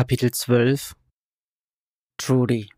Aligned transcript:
Kapitel 0.00 0.30
12 0.30 0.96
Trudy 2.16 2.70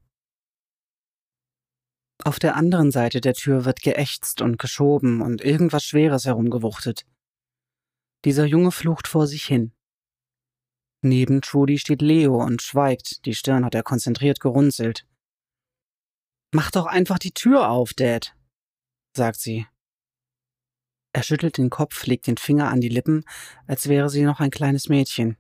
Auf 2.25 2.41
der 2.41 2.57
anderen 2.57 2.91
Seite 2.91 3.21
der 3.21 3.35
Tür 3.35 3.65
wird 3.65 3.81
geächzt 3.81 4.43
und 4.43 4.59
geschoben 4.59 5.23
und 5.23 5.41
irgendwas 5.41 5.85
Schweres 5.85 6.25
herumgewuchtet. 6.25 7.07
Dieser 8.25 8.45
Junge 8.45 8.73
flucht 8.73 9.07
vor 9.07 9.29
sich 9.29 9.45
hin. 9.45 9.73
Neben 11.01 11.43
Trudy 11.43 11.79
steht 11.79 12.03
Leo 12.03 12.43
und 12.43 12.61
schweigt, 12.61 13.25
die 13.25 13.37
Stirn 13.37 13.65
hat 13.65 13.77
er 13.77 13.85
konzentriert 13.85 14.41
gerunzelt. 14.41 15.07
Mach 16.53 16.73
doch 16.73 16.87
einfach 16.87 17.21
die 17.21 17.35
Tür 17.35 17.71
auf, 17.71 17.95
Dad, 17.95 18.35
sagt 19.17 19.39
sie. 19.39 19.69
Er 21.13 21.23
schüttelt 21.23 21.57
den 21.57 21.71
Kopf, 21.71 22.05
legt 22.07 22.27
den 22.27 22.37
Finger 22.37 22.69
an 22.69 22.81
die 22.81 22.89
Lippen, 22.89 23.25
als 23.69 23.89
wäre 23.89 24.11
sie 24.11 24.25
noch 24.25 24.41
ein 24.41 24.51
kleines 24.51 24.89
Mädchen. 24.89 25.37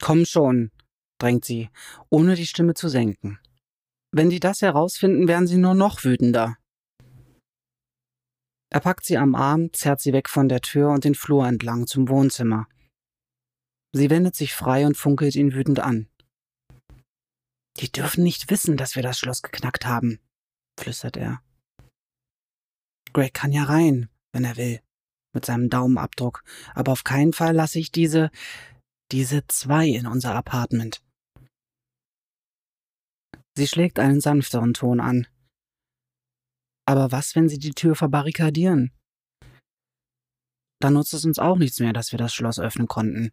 Komm 0.00 0.24
schon, 0.24 0.70
drängt 1.18 1.44
sie, 1.44 1.70
ohne 2.08 2.34
die 2.34 2.46
Stimme 2.46 2.74
zu 2.74 2.88
senken. 2.88 3.38
Wenn 4.12 4.30
die 4.30 4.40
das 4.40 4.62
herausfinden, 4.62 5.28
werden 5.28 5.46
sie 5.46 5.58
nur 5.58 5.74
noch 5.74 6.04
wütender. 6.04 6.56
Er 8.72 8.80
packt 8.80 9.04
sie 9.04 9.18
am 9.18 9.34
Arm, 9.34 9.72
zerrt 9.72 10.00
sie 10.00 10.12
weg 10.12 10.28
von 10.28 10.48
der 10.48 10.60
Tür 10.60 10.90
und 10.90 11.04
den 11.04 11.14
Flur 11.14 11.46
entlang 11.46 11.86
zum 11.86 12.08
Wohnzimmer. 12.08 12.66
Sie 13.92 14.10
wendet 14.10 14.36
sich 14.36 14.54
frei 14.54 14.86
und 14.86 14.96
funkelt 14.96 15.34
ihn 15.34 15.52
wütend 15.52 15.80
an. 15.80 16.08
Die 17.78 17.90
dürfen 17.90 18.22
nicht 18.22 18.50
wissen, 18.50 18.76
dass 18.76 18.94
wir 18.94 19.02
das 19.02 19.18
Schloss 19.18 19.42
geknackt 19.42 19.86
haben, 19.86 20.20
flüstert 20.78 21.16
er. 21.16 21.42
Greg 23.12 23.34
kann 23.34 23.52
ja 23.52 23.64
rein, 23.64 24.08
wenn 24.32 24.44
er 24.44 24.56
will, 24.56 24.80
mit 25.32 25.44
seinem 25.44 25.68
Daumenabdruck, 25.68 26.44
aber 26.74 26.92
auf 26.92 27.02
keinen 27.02 27.32
Fall 27.32 27.54
lasse 27.54 27.80
ich 27.80 27.90
diese, 27.90 28.30
diese 29.12 29.46
zwei 29.48 29.88
in 29.88 30.06
unser 30.06 30.34
Apartment. 30.34 31.02
Sie 33.56 33.66
schlägt 33.66 33.98
einen 33.98 34.20
sanfteren 34.20 34.74
Ton 34.74 35.00
an. 35.00 35.26
Aber 36.86 37.12
was, 37.12 37.34
wenn 37.34 37.48
sie 37.48 37.58
die 37.58 37.72
Tür 37.72 37.94
verbarrikadieren? 37.94 38.92
Dann 40.80 40.94
nutzt 40.94 41.12
es 41.12 41.24
uns 41.24 41.38
auch 41.38 41.58
nichts 41.58 41.78
mehr, 41.80 41.92
dass 41.92 42.12
wir 42.12 42.18
das 42.18 42.32
Schloss 42.32 42.58
öffnen 42.58 42.88
konnten. 42.88 43.32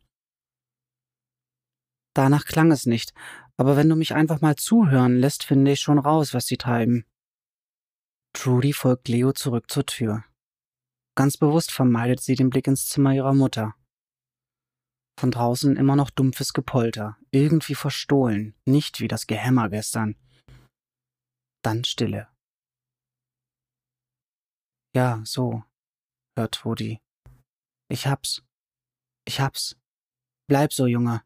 Danach 2.13 2.45
klang 2.45 2.71
es 2.71 2.85
nicht, 2.85 3.13
aber 3.57 3.77
wenn 3.77 3.87
du 3.87 3.95
mich 3.95 4.13
einfach 4.13 4.41
mal 4.41 4.55
zuhören 4.55 5.17
lässt, 5.17 5.43
finde 5.43 5.71
ich 5.71 5.79
schon 5.79 5.99
raus, 5.99 6.33
was 6.33 6.47
sie 6.47 6.57
treiben. 6.57 7.05
Trudy 8.33 8.73
folgt 8.73 9.07
Leo 9.07 9.31
zurück 9.33 9.71
zur 9.71 9.85
Tür. 9.85 10.23
Ganz 11.15 11.37
bewusst 11.37 11.71
vermeidet 11.71 12.19
sie 12.19 12.35
den 12.35 12.49
Blick 12.49 12.67
ins 12.67 12.89
Zimmer 12.89 13.13
ihrer 13.13 13.33
Mutter. 13.33 13.75
Von 15.19 15.31
draußen 15.31 15.75
immer 15.75 15.95
noch 15.95 16.11
dumpfes 16.11 16.53
Gepolter, 16.53 17.17
irgendwie 17.31 17.73
verstohlen, 17.73 18.55
nicht 18.65 18.99
wie 18.99 19.07
das 19.07 19.25
Gehämmer 19.25 19.69
gestern. 19.69 20.15
Dann 21.63 21.83
Stille. 21.83 22.27
Ja, 24.95 25.21
so, 25.25 25.63
hört 26.35 26.55
Trudy. 26.55 27.01
Ich 27.89 28.05
hab's. 28.05 28.43
Ich 29.25 29.39
hab's. 29.39 29.75
Bleib 30.47 30.71
so, 30.71 30.85
Junge. 30.85 31.23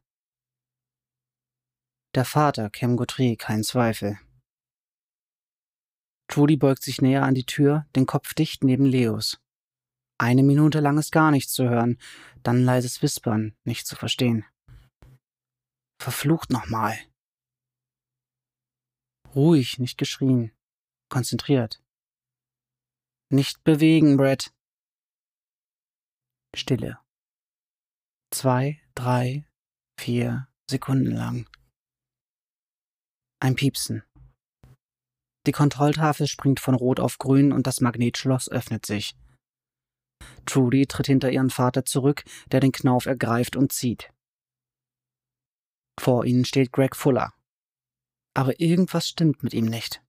Der 2.16 2.26
Vater, 2.26 2.70
Cam 2.70 2.98
Guthrie, 2.98 3.36
kein 3.36 3.64
Zweifel. 3.64 4.20
Trudy 6.28 6.56
beugt 6.56 6.84
sich 6.84 7.02
näher 7.02 7.24
an 7.24 7.36
die 7.36 7.46
Tür, 7.46 7.88
den 7.96 8.06
Kopf 8.06 8.34
dicht 8.34 8.64
neben 8.64 8.86
Leos. 8.86 9.42
Eine 10.22 10.44
Minute 10.44 10.82
lang 10.82 11.00
ist 11.00 11.12
gar 11.12 11.32
nichts 11.32 11.52
zu 11.52 11.68
hören, 11.68 11.98
dann 12.44 12.64
leises 12.64 13.02
Wispern, 13.02 13.56
nicht 13.64 13.88
zu 13.88 13.96
verstehen. 13.96 14.46
Verflucht 16.00 16.52
nochmal. 16.52 16.96
Ruhig, 19.34 19.80
nicht 19.80 19.98
geschrien. 19.98 20.52
Konzentriert. 21.10 21.82
Nicht 23.32 23.64
bewegen, 23.64 24.16
Brett. 24.16 24.54
Stille. 26.56 27.00
Zwei, 28.32 28.80
drei, 28.94 29.48
vier 30.00 30.48
Sekunden 30.70 31.16
lang. 31.16 31.50
Ein 33.40 33.56
Piepsen. 33.56 34.04
Die 35.48 35.52
Kontrolltafel 35.52 36.28
springt 36.28 36.60
von 36.60 36.76
Rot 36.76 37.00
auf 37.00 37.18
Grün 37.18 37.52
und 37.52 37.66
das 37.66 37.82
Magnetschloss 37.82 38.50
öffnet 38.50 38.86
sich. 38.86 39.16
Trudy 40.46 40.86
tritt 40.88 41.08
hinter 41.08 41.32
ihren 41.32 41.50
Vater 41.50 41.86
zurück, 41.86 42.24
der 42.52 42.60
den 42.60 42.72
Knauf 42.72 43.06
ergreift 43.06 43.56
und 43.56 43.72
zieht. 43.72 44.12
Vor 46.00 46.26
ihnen 46.26 46.46
steht 46.46 46.72
Greg 46.72 46.96
Fuller. 46.96 47.34
Aber 48.34 48.60
irgendwas 48.60 49.08
stimmt 49.08 49.44
mit 49.44 49.54
ihm 49.54 49.66
nicht. 49.66 50.02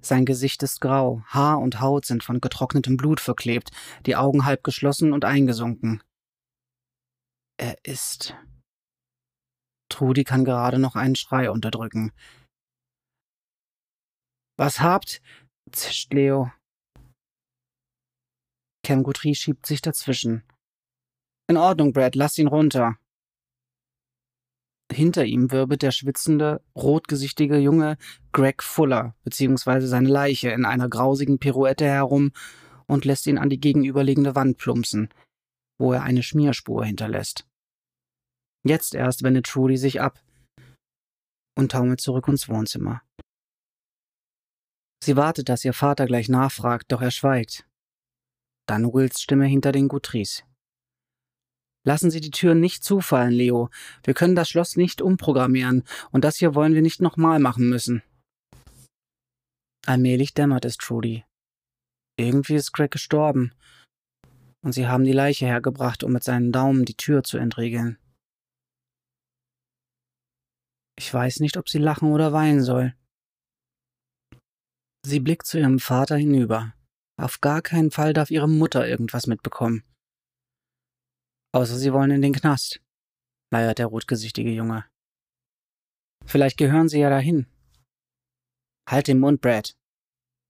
Sein 0.00 0.24
Gesicht 0.24 0.62
ist 0.62 0.80
grau, 0.80 1.22
Haar 1.26 1.58
und 1.58 1.80
Haut 1.80 2.06
sind 2.06 2.22
von 2.22 2.40
getrocknetem 2.40 2.96
Blut 2.96 3.20
verklebt, 3.20 3.70
die 4.06 4.16
Augen 4.16 4.44
halb 4.44 4.64
geschlossen 4.64 5.12
und 5.12 5.24
eingesunken. 5.24 6.02
Er 7.58 7.76
ist. 7.84 8.34
Trudy 9.88 10.24
kann 10.24 10.44
gerade 10.44 10.78
noch 10.78 10.96
einen 10.96 11.16
Schrei 11.16 11.50
unterdrücken. 11.50 12.12
Was 14.56 14.80
habt? 14.80 15.20
zischt 15.70 16.12
Leo. 16.12 16.50
Cam 18.86 19.02
Guthrie 19.02 19.34
schiebt 19.34 19.66
sich 19.66 19.82
dazwischen. 19.82 20.44
In 21.48 21.56
Ordnung, 21.56 21.92
Brad, 21.92 22.14
lass 22.14 22.38
ihn 22.38 22.46
runter. 22.46 22.96
Hinter 24.92 25.24
ihm 25.24 25.50
wirbelt 25.50 25.82
der 25.82 25.90
schwitzende, 25.90 26.62
rotgesichtige 26.76 27.58
Junge 27.58 27.98
Greg 28.30 28.62
Fuller 28.62 29.16
beziehungsweise 29.24 29.88
seine 29.88 30.08
Leiche 30.08 30.50
in 30.50 30.64
einer 30.64 30.88
grausigen 30.88 31.40
Pirouette 31.40 31.84
herum 31.84 32.30
und 32.86 33.04
lässt 33.04 33.26
ihn 33.26 33.38
an 33.38 33.50
die 33.50 33.58
gegenüberliegende 33.58 34.36
Wand 34.36 34.56
plumpsen, 34.56 35.08
wo 35.78 35.92
er 35.92 36.04
eine 36.04 36.22
Schmierspur 36.22 36.84
hinterlässt. 36.84 37.44
Jetzt 38.64 38.94
erst 38.94 39.24
wendet 39.24 39.46
Trudy 39.46 39.78
sich 39.78 40.00
ab 40.00 40.22
und 41.58 41.72
taumelt 41.72 42.00
zurück 42.00 42.28
ins 42.28 42.48
Wohnzimmer. 42.48 43.02
Sie 45.02 45.16
wartet, 45.16 45.48
dass 45.48 45.64
ihr 45.64 45.72
Vater 45.72 46.06
gleich 46.06 46.28
nachfragt, 46.28 46.92
doch 46.92 47.02
er 47.02 47.10
schweigt. 47.10 47.66
Dann 48.66 48.92
Wills 48.92 49.20
Stimme 49.20 49.46
hinter 49.46 49.72
den 49.72 49.88
Guthries. 49.88 50.44
Lassen 51.84 52.10
Sie 52.10 52.20
die 52.20 52.32
Tür 52.32 52.56
nicht 52.56 52.82
zufallen, 52.82 53.32
Leo. 53.32 53.70
Wir 54.02 54.12
können 54.12 54.34
das 54.34 54.48
Schloss 54.48 54.76
nicht 54.76 55.00
umprogrammieren, 55.00 55.84
und 56.10 56.24
das 56.24 56.36
hier 56.36 56.56
wollen 56.56 56.74
wir 56.74 56.82
nicht 56.82 57.00
nochmal 57.00 57.38
machen 57.38 57.68
müssen. 57.68 58.02
Allmählich 59.86 60.34
dämmert 60.34 60.64
es 60.64 60.78
Trudy. 60.78 61.24
Irgendwie 62.18 62.56
ist 62.56 62.72
Greg 62.72 62.90
gestorben. 62.90 63.52
Und 64.64 64.72
sie 64.72 64.88
haben 64.88 65.04
die 65.04 65.12
Leiche 65.12 65.46
hergebracht, 65.46 66.02
um 66.02 66.12
mit 66.12 66.24
seinen 66.24 66.50
Daumen 66.50 66.84
die 66.84 66.96
Tür 66.96 67.22
zu 67.22 67.38
entriegeln. 67.38 67.98
Ich 70.98 71.12
weiß 71.12 71.38
nicht, 71.38 71.56
ob 71.56 71.68
sie 71.68 71.78
lachen 71.78 72.10
oder 72.10 72.32
weinen 72.32 72.62
soll. 72.62 72.96
Sie 75.04 75.20
blickt 75.20 75.46
zu 75.46 75.58
ihrem 75.60 75.78
Vater 75.78 76.16
hinüber. 76.16 76.74
Auf 77.18 77.40
gar 77.40 77.62
keinen 77.62 77.90
Fall 77.90 78.12
darf 78.12 78.30
ihre 78.30 78.48
Mutter 78.48 78.86
irgendwas 78.86 79.26
mitbekommen. 79.26 79.84
Außer 81.54 81.76
sie 81.76 81.92
wollen 81.92 82.10
in 82.10 82.22
den 82.22 82.34
Knast, 82.34 82.82
leiert 83.50 83.78
der 83.78 83.86
rotgesichtige 83.86 84.50
Junge. 84.50 84.84
Vielleicht 86.26 86.58
gehören 86.58 86.88
sie 86.88 87.00
ja 87.00 87.08
dahin. 87.08 87.46
Halt 88.88 89.08
den 89.08 89.20
Mund, 89.20 89.40
Brad, 89.40 89.76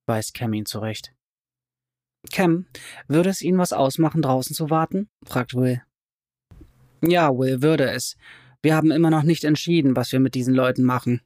weist 0.08 0.34
Cam 0.34 0.52
ihn 0.52 0.66
zurecht. 0.66 1.14
Cam, 2.32 2.66
würde 3.06 3.30
es 3.30 3.40
Ihnen 3.40 3.58
was 3.58 3.72
ausmachen, 3.72 4.22
draußen 4.22 4.54
zu 4.54 4.68
warten? 4.68 5.08
fragt 5.24 5.54
Will. 5.54 5.82
Ja, 7.02 7.30
Will, 7.30 7.62
würde 7.62 7.90
es. 7.90 8.16
Wir 8.62 8.74
haben 8.74 8.90
immer 8.90 9.10
noch 9.10 9.22
nicht 9.22 9.44
entschieden, 9.44 9.94
was 9.94 10.10
wir 10.10 10.18
mit 10.18 10.34
diesen 10.34 10.54
Leuten 10.54 10.82
machen. 10.82 11.22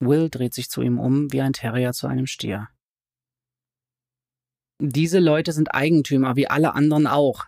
Will 0.00 0.30
dreht 0.30 0.54
sich 0.54 0.70
zu 0.70 0.80
ihm 0.82 0.98
um 1.00 1.32
wie 1.32 1.40
ein 1.40 1.52
Terrier 1.52 1.92
zu 1.92 2.06
einem 2.06 2.26
Stier. 2.26 2.68
Diese 4.80 5.18
Leute 5.18 5.52
sind 5.52 5.74
Eigentümer, 5.74 6.36
wie 6.36 6.48
alle 6.48 6.74
anderen 6.74 7.06
auch. 7.06 7.44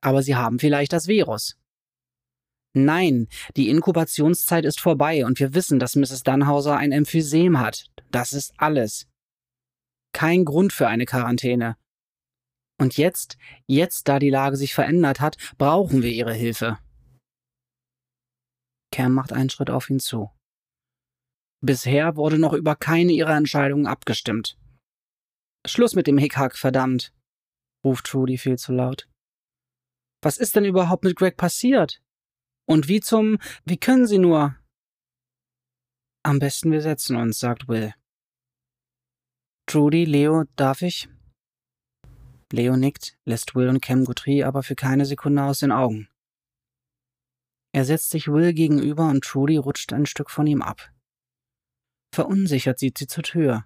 Aber 0.00 0.22
sie 0.22 0.34
haben 0.34 0.58
vielleicht 0.58 0.94
das 0.94 1.08
Virus. 1.08 1.58
Nein, 2.72 3.28
die 3.56 3.68
Inkubationszeit 3.68 4.64
ist 4.64 4.80
vorbei 4.80 5.26
und 5.26 5.38
wir 5.38 5.54
wissen, 5.54 5.78
dass 5.78 5.94
Mrs. 5.94 6.22
Dannhauser 6.22 6.76
ein 6.76 6.90
Emphysem 6.90 7.60
hat. 7.60 7.90
Das 8.10 8.32
ist 8.32 8.54
alles. 8.56 9.06
Kein 10.12 10.44
Grund 10.44 10.72
für 10.72 10.88
eine 10.88 11.04
Quarantäne. 11.04 11.76
Und 12.78 12.96
jetzt, 12.96 13.36
jetzt 13.66 14.08
da 14.08 14.18
die 14.18 14.30
Lage 14.30 14.56
sich 14.56 14.74
verändert 14.74 15.20
hat, 15.20 15.36
brauchen 15.58 16.02
wir 16.02 16.10
ihre 16.10 16.32
Hilfe. 16.32 16.78
Cam 18.90 19.12
macht 19.12 19.32
einen 19.32 19.50
Schritt 19.50 19.70
auf 19.70 19.90
ihn 19.90 20.00
zu. 20.00 20.30
Bisher 21.60 22.16
wurde 22.16 22.38
noch 22.38 22.54
über 22.54 22.74
keine 22.74 23.12
ihrer 23.12 23.36
Entscheidungen 23.36 23.86
abgestimmt. 23.86 24.56
Schluss 25.66 25.94
mit 25.94 26.06
dem 26.06 26.18
Hickhack, 26.18 26.56
verdammt, 26.56 27.12
ruft 27.84 28.06
Trudy 28.06 28.38
viel 28.38 28.58
zu 28.58 28.72
laut. 28.72 29.08
Was 30.22 30.38
ist 30.38 30.56
denn 30.56 30.64
überhaupt 30.64 31.04
mit 31.04 31.16
Greg 31.16 31.36
passiert? 31.36 32.02
Und 32.66 32.88
wie 32.88 33.00
zum, 33.00 33.38
wie 33.64 33.78
können 33.78 34.06
Sie 34.06 34.18
nur? 34.18 34.56
Am 36.22 36.38
besten 36.38 36.72
wir 36.72 36.80
setzen 36.80 37.16
uns, 37.16 37.38
sagt 37.38 37.68
Will. 37.68 37.94
Trudy, 39.66 40.04
Leo, 40.04 40.44
darf 40.56 40.82
ich? 40.82 41.08
Leo 42.52 42.76
nickt, 42.76 43.18
lässt 43.24 43.54
Will 43.54 43.68
und 43.68 43.80
Cam 43.82 44.04
Guthrie 44.04 44.44
aber 44.44 44.62
für 44.62 44.76
keine 44.76 45.06
Sekunde 45.06 45.42
aus 45.42 45.58
den 45.58 45.72
Augen. 45.72 46.08
Er 47.72 47.84
setzt 47.84 48.10
sich 48.10 48.28
Will 48.28 48.54
gegenüber 48.54 49.08
und 49.08 49.24
Trudy 49.24 49.56
rutscht 49.56 49.92
ein 49.92 50.06
Stück 50.06 50.30
von 50.30 50.46
ihm 50.46 50.62
ab. 50.62 50.92
Verunsichert 52.14 52.78
sieht 52.78 52.96
sie 52.96 53.08
zur 53.08 53.24
Tür. 53.24 53.64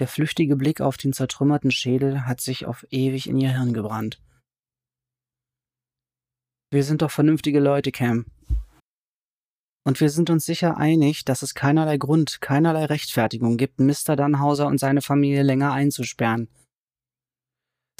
Der 0.00 0.08
flüchtige 0.08 0.56
Blick 0.56 0.80
auf 0.80 0.96
den 0.96 1.12
zertrümmerten 1.12 1.70
Schädel 1.70 2.26
hat 2.26 2.40
sich 2.40 2.64
auf 2.64 2.86
ewig 2.90 3.28
in 3.28 3.36
ihr 3.36 3.52
Hirn 3.52 3.74
gebrannt. 3.74 4.18
Wir 6.72 6.84
sind 6.84 7.02
doch 7.02 7.10
vernünftige 7.10 7.60
Leute, 7.60 7.92
Cam. 7.92 8.24
Und 9.84 10.00
wir 10.00 10.08
sind 10.08 10.30
uns 10.30 10.46
sicher 10.46 10.78
einig, 10.78 11.26
dass 11.26 11.42
es 11.42 11.54
keinerlei 11.54 11.98
Grund, 11.98 12.40
keinerlei 12.40 12.86
Rechtfertigung 12.86 13.58
gibt, 13.58 13.78
Mr. 13.78 14.16
Dannhauser 14.16 14.68
und 14.68 14.78
seine 14.78 15.02
Familie 15.02 15.42
länger 15.42 15.72
einzusperren. 15.72 16.48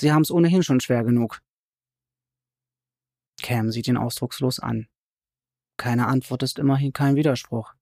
Sie 0.00 0.10
haben 0.10 0.22
es 0.22 0.30
ohnehin 0.30 0.62
schon 0.62 0.80
schwer 0.80 1.04
genug. 1.04 1.42
Cam 3.42 3.70
sieht 3.70 3.88
ihn 3.88 3.98
ausdruckslos 3.98 4.58
an. 4.58 4.88
Keine 5.76 6.06
Antwort 6.06 6.42
ist 6.44 6.58
immerhin 6.58 6.94
kein 6.94 7.16
Widerspruch. 7.16 7.74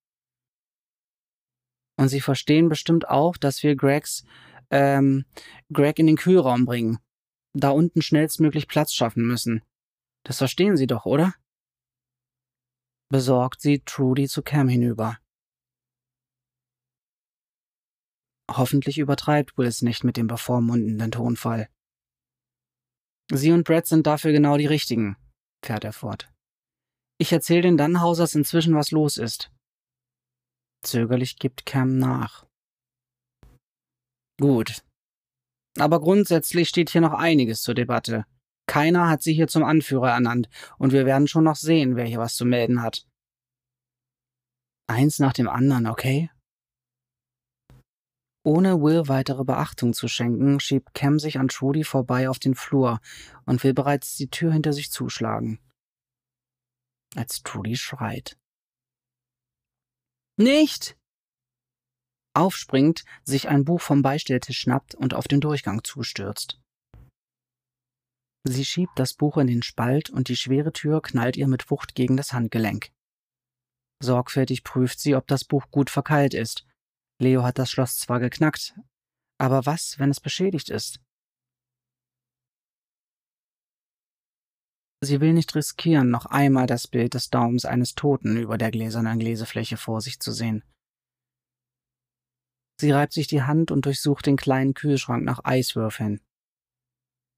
Und 1.98 2.08
sie 2.08 2.20
verstehen 2.20 2.68
bestimmt 2.68 3.08
auch, 3.08 3.36
dass 3.36 3.62
wir 3.64 3.74
Gregs, 3.74 4.24
ähm, 4.70 5.24
Greg 5.72 5.98
in 5.98 6.06
den 6.06 6.16
Kühlraum 6.16 6.64
bringen. 6.64 6.98
Da 7.54 7.70
unten 7.70 8.02
schnellstmöglich 8.02 8.68
Platz 8.68 8.92
schaffen 8.92 9.26
müssen. 9.26 9.62
Das 10.22 10.38
verstehen 10.38 10.76
Sie 10.76 10.86
doch, 10.86 11.06
oder? 11.06 11.34
Besorgt 13.10 13.60
sieht 13.60 13.86
Trudy 13.86 14.28
zu 14.28 14.42
Cam 14.42 14.68
hinüber. 14.68 15.18
Hoffentlich 18.50 18.98
übertreibt 18.98 19.58
Will 19.58 19.66
es 19.66 19.82
nicht 19.82 20.04
mit 20.04 20.16
dem 20.16 20.28
bevormundenden 20.28 21.10
Tonfall. 21.10 21.68
Sie 23.30 23.50
und 23.50 23.64
Brad 23.64 23.86
sind 23.86 24.06
dafür 24.06 24.32
genau 24.32 24.56
die 24.56 24.66
Richtigen, 24.66 25.16
fährt 25.64 25.84
er 25.84 25.92
fort. 25.92 26.30
Ich 27.18 27.32
erzähle 27.32 27.62
den 27.62 27.76
Dannhausers 27.76 28.36
inzwischen, 28.36 28.74
was 28.74 28.92
los 28.92 29.16
ist. 29.16 29.50
Zögerlich 30.82 31.36
gibt 31.38 31.66
Cam 31.66 31.98
nach. 31.98 32.46
Gut. 34.40 34.84
Aber 35.78 36.00
grundsätzlich 36.00 36.68
steht 36.68 36.90
hier 36.90 37.00
noch 37.00 37.14
einiges 37.14 37.62
zur 37.62 37.74
Debatte. 37.74 38.24
Keiner 38.66 39.08
hat 39.08 39.22
sie 39.22 39.32
hier 39.32 39.48
zum 39.48 39.64
Anführer 39.64 40.10
ernannt, 40.10 40.48
und 40.78 40.92
wir 40.92 41.06
werden 41.06 41.26
schon 41.26 41.44
noch 41.44 41.56
sehen, 41.56 41.96
wer 41.96 42.04
hier 42.04 42.18
was 42.18 42.36
zu 42.36 42.44
melden 42.44 42.82
hat. 42.82 43.06
Eins 44.86 45.18
nach 45.18 45.32
dem 45.32 45.48
anderen, 45.48 45.86
okay? 45.86 46.30
Ohne 48.44 48.80
Will 48.80 49.08
weitere 49.08 49.44
Beachtung 49.44 49.92
zu 49.92 50.08
schenken, 50.08 50.60
schiebt 50.60 50.94
Cam 50.94 51.18
sich 51.18 51.38
an 51.38 51.48
Trudy 51.48 51.84
vorbei 51.84 52.28
auf 52.28 52.38
den 52.38 52.54
Flur 52.54 53.00
und 53.44 53.62
will 53.64 53.74
bereits 53.74 54.16
die 54.16 54.30
Tür 54.30 54.52
hinter 54.52 54.72
sich 54.72 54.90
zuschlagen. 54.90 55.58
Als 57.14 57.42
Trudy 57.42 57.76
schreit. 57.76 58.38
Nicht! 60.38 60.96
Aufspringt, 62.32 63.04
sich 63.24 63.48
ein 63.48 63.64
Buch 63.64 63.80
vom 63.80 64.02
Beistelltisch 64.02 64.60
schnappt 64.60 64.94
und 64.94 65.12
auf 65.12 65.26
den 65.26 65.40
Durchgang 65.40 65.82
zustürzt. 65.82 66.60
Sie 68.44 68.64
schiebt 68.64 68.96
das 68.96 69.14
Buch 69.14 69.36
in 69.36 69.48
den 69.48 69.64
Spalt 69.64 70.10
und 70.10 70.28
die 70.28 70.36
schwere 70.36 70.72
Tür 70.72 71.02
knallt 71.02 71.36
ihr 71.36 71.48
mit 71.48 71.68
Wucht 71.72 71.96
gegen 71.96 72.16
das 72.16 72.32
Handgelenk. 72.32 72.92
Sorgfältig 74.00 74.62
prüft 74.62 75.00
sie, 75.00 75.16
ob 75.16 75.26
das 75.26 75.44
Buch 75.44 75.72
gut 75.72 75.90
verkeilt 75.90 76.34
ist. 76.34 76.64
Leo 77.20 77.42
hat 77.42 77.58
das 77.58 77.72
Schloss 77.72 77.98
zwar 77.98 78.20
geknackt, 78.20 78.78
aber 79.38 79.66
was, 79.66 79.98
wenn 79.98 80.10
es 80.10 80.20
beschädigt 80.20 80.70
ist? 80.70 81.00
Sie 85.00 85.20
will 85.20 85.32
nicht 85.32 85.54
riskieren, 85.54 86.10
noch 86.10 86.26
einmal 86.26 86.66
das 86.66 86.88
Bild 86.88 87.14
des 87.14 87.30
Daumens 87.30 87.64
eines 87.64 87.94
Toten 87.94 88.36
über 88.36 88.58
der 88.58 88.70
gläsernen 88.70 89.20
Lesefläche 89.20 89.76
vor 89.76 90.00
sich 90.00 90.18
zu 90.18 90.32
sehen. 90.32 90.64
Sie 92.80 92.90
reibt 92.90 93.12
sich 93.12 93.26
die 93.26 93.42
Hand 93.42 93.70
und 93.70 93.86
durchsucht 93.86 94.26
den 94.26 94.36
kleinen 94.36 94.74
Kühlschrank 94.74 95.24
nach 95.24 95.40
Eiswürfeln. 95.44 96.20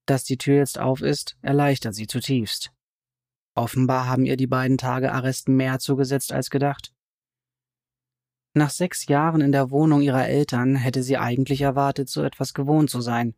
Dass 0.07 0.23
die 0.23 0.37
Tür 0.37 0.57
jetzt 0.57 0.79
auf 0.79 1.01
ist, 1.01 1.37
erleichtert 1.41 1.95
sie 1.95 2.07
zutiefst. 2.07 2.73
Offenbar 3.55 4.07
haben 4.07 4.25
ihr 4.25 4.37
die 4.37 4.47
beiden 4.47 4.77
Tage 4.77 5.11
Arrest 5.11 5.47
mehr 5.47 5.79
zugesetzt 5.79 6.31
als 6.31 6.49
gedacht. 6.49 6.93
Nach 8.53 8.69
sechs 8.69 9.05
Jahren 9.07 9.41
in 9.41 9.51
der 9.51 9.71
Wohnung 9.71 10.01
ihrer 10.01 10.27
Eltern 10.27 10.75
hätte 10.75 11.03
sie 11.03 11.17
eigentlich 11.17 11.61
erwartet, 11.61 12.09
so 12.09 12.23
etwas 12.23 12.53
gewohnt 12.53 12.89
zu 12.89 13.01
sein. 13.01 13.35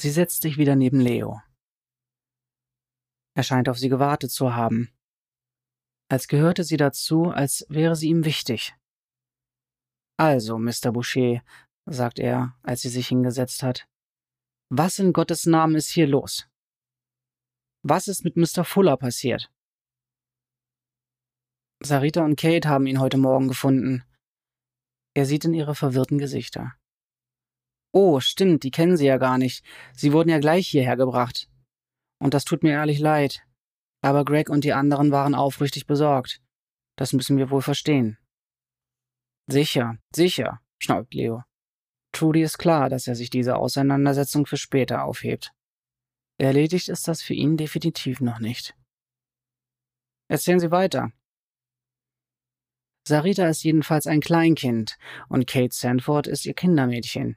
Sie 0.00 0.10
setzt 0.10 0.42
sich 0.42 0.56
wieder 0.56 0.76
neben 0.76 1.00
Leo. 1.00 1.40
Er 3.36 3.42
scheint 3.42 3.68
auf 3.68 3.78
sie 3.78 3.88
gewartet 3.88 4.30
zu 4.30 4.54
haben. 4.54 4.90
Als 6.08 6.28
gehörte 6.28 6.64
sie 6.64 6.76
dazu, 6.76 7.30
als 7.30 7.66
wäre 7.68 7.96
sie 7.96 8.08
ihm 8.08 8.24
wichtig. 8.24 8.74
Also, 10.16 10.58
Mr. 10.58 10.92
Boucher, 10.92 11.42
sagt 11.86 12.18
er, 12.18 12.56
als 12.62 12.82
sie 12.82 12.88
sich 12.88 13.08
hingesetzt 13.08 13.62
hat, 13.62 13.88
was 14.70 14.98
in 14.98 15.12
Gottes 15.12 15.46
Namen 15.46 15.74
ist 15.74 15.90
hier 15.90 16.06
los? 16.06 16.48
Was 17.82 18.08
ist 18.08 18.24
mit 18.24 18.36
Mr. 18.36 18.64
Fuller 18.64 18.96
passiert? 18.96 19.50
Sarita 21.82 22.24
und 22.24 22.36
Kate 22.36 22.68
haben 22.68 22.86
ihn 22.86 23.00
heute 23.00 23.18
Morgen 23.18 23.48
gefunden. 23.48 24.04
Er 25.14 25.26
sieht 25.26 25.44
in 25.44 25.52
ihre 25.52 25.74
verwirrten 25.74 26.18
Gesichter. 26.18 26.74
Oh, 27.92 28.20
stimmt, 28.20 28.64
die 28.64 28.70
kennen 28.70 28.96
sie 28.96 29.06
ja 29.06 29.18
gar 29.18 29.38
nicht. 29.38 29.64
Sie 29.92 30.12
wurden 30.12 30.30
ja 30.30 30.38
gleich 30.38 30.66
hierher 30.66 30.96
gebracht. 30.96 31.48
Und 32.24 32.32
das 32.32 32.46
tut 32.46 32.62
mir 32.62 32.72
ehrlich 32.72 33.00
leid. 33.00 33.44
Aber 34.00 34.24
Greg 34.24 34.48
und 34.48 34.64
die 34.64 34.72
anderen 34.72 35.10
waren 35.10 35.34
aufrichtig 35.34 35.86
besorgt. 35.86 36.40
Das 36.96 37.12
müssen 37.12 37.36
wir 37.36 37.50
wohl 37.50 37.60
verstehen. 37.60 38.16
Sicher, 39.46 39.98
sicher, 40.10 40.62
schnaubt 40.78 41.12
Leo. 41.12 41.42
Trudy 42.12 42.40
ist 42.40 42.56
klar, 42.56 42.88
dass 42.88 43.06
er 43.06 43.14
sich 43.14 43.28
diese 43.28 43.56
Auseinandersetzung 43.56 44.46
für 44.46 44.56
später 44.56 45.04
aufhebt. 45.04 45.52
Erledigt 46.38 46.88
ist 46.88 47.06
das 47.08 47.20
für 47.20 47.34
ihn 47.34 47.58
definitiv 47.58 48.22
noch 48.22 48.38
nicht. 48.38 48.74
Erzählen 50.30 50.60
Sie 50.60 50.70
weiter. 50.70 51.12
Sarita 53.06 53.46
ist 53.48 53.62
jedenfalls 53.64 54.06
ein 54.06 54.20
Kleinkind 54.20 54.96
und 55.28 55.46
Kate 55.46 55.74
Sanford 55.74 56.26
ist 56.26 56.46
ihr 56.46 56.54
Kindermädchen. 56.54 57.36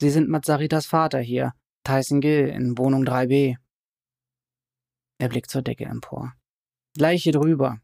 Sie 0.00 0.10
sind 0.10 0.28
mit 0.28 0.44
Saritas 0.44 0.86
Vater 0.86 1.20
hier, 1.20 1.54
Tyson 1.84 2.22
Gill 2.22 2.48
in 2.48 2.78
Wohnung 2.78 3.04
3b. 3.04 3.56
Er 5.18 5.28
blickt 5.28 5.50
zur 5.50 5.60
Decke 5.60 5.84
empor. 5.84 6.32
Gleich 6.96 7.24
hier 7.24 7.32
drüber. 7.32 7.80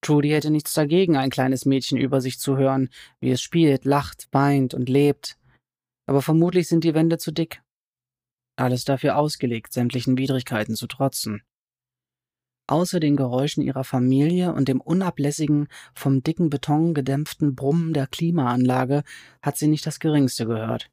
Trudy 0.00 0.30
hätte 0.30 0.50
nichts 0.50 0.72
dagegen, 0.74 1.16
ein 1.16 1.30
kleines 1.30 1.66
Mädchen 1.66 1.98
über 1.98 2.20
sich 2.20 2.38
zu 2.38 2.56
hören, 2.56 2.88
wie 3.18 3.32
es 3.32 3.42
spielt, 3.42 3.84
lacht, 3.84 4.28
weint 4.30 4.74
und 4.74 4.88
lebt. 4.88 5.38
Aber 6.06 6.22
vermutlich 6.22 6.68
sind 6.68 6.84
die 6.84 6.94
Wände 6.94 7.18
zu 7.18 7.32
dick. 7.32 7.62
Alles 8.56 8.84
dafür 8.84 9.16
ausgelegt, 9.16 9.72
sämtlichen 9.72 10.16
Widrigkeiten 10.16 10.76
zu 10.76 10.86
trotzen. 10.86 11.42
Außer 12.68 13.00
den 13.00 13.16
Geräuschen 13.16 13.64
ihrer 13.64 13.82
Familie 13.82 14.52
und 14.52 14.68
dem 14.68 14.80
unablässigen, 14.80 15.66
vom 15.94 16.22
dicken 16.22 16.48
Beton 16.48 16.94
gedämpften 16.94 17.56
Brummen 17.56 17.92
der 17.92 18.06
Klimaanlage 18.06 19.02
hat 19.42 19.56
sie 19.56 19.66
nicht 19.66 19.84
das 19.84 19.98
geringste 19.98 20.46
gehört 20.46 20.92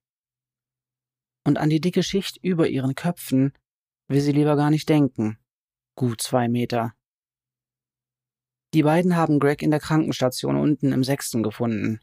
und 1.45 1.57
an 1.57 1.69
die 1.69 1.79
dicke 1.79 2.03
Schicht 2.03 2.37
über 2.43 2.67
ihren 2.67 2.95
Köpfen 2.95 3.53
will 4.07 4.19
sie 4.19 4.31
lieber 4.31 4.55
gar 4.55 4.69
nicht 4.69 4.89
denken. 4.89 5.37
Gut 5.95 6.21
zwei 6.21 6.49
Meter. 6.49 6.93
Die 8.73 8.83
beiden 8.83 9.15
haben 9.15 9.39
Greg 9.39 9.61
in 9.61 9.71
der 9.71 9.79
Krankenstation 9.79 10.57
unten 10.57 10.91
im 10.91 11.03
Sechsten 11.03 11.43
gefunden. 11.43 12.01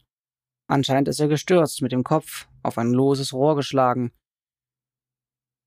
Anscheinend 0.69 1.09
ist 1.09 1.21
er 1.21 1.29
gestürzt, 1.29 1.83
mit 1.83 1.93
dem 1.93 2.05
Kopf 2.05 2.49
auf 2.63 2.79
ein 2.79 2.93
loses 2.93 3.35
Rohr 3.35 3.57
geschlagen 3.57 4.13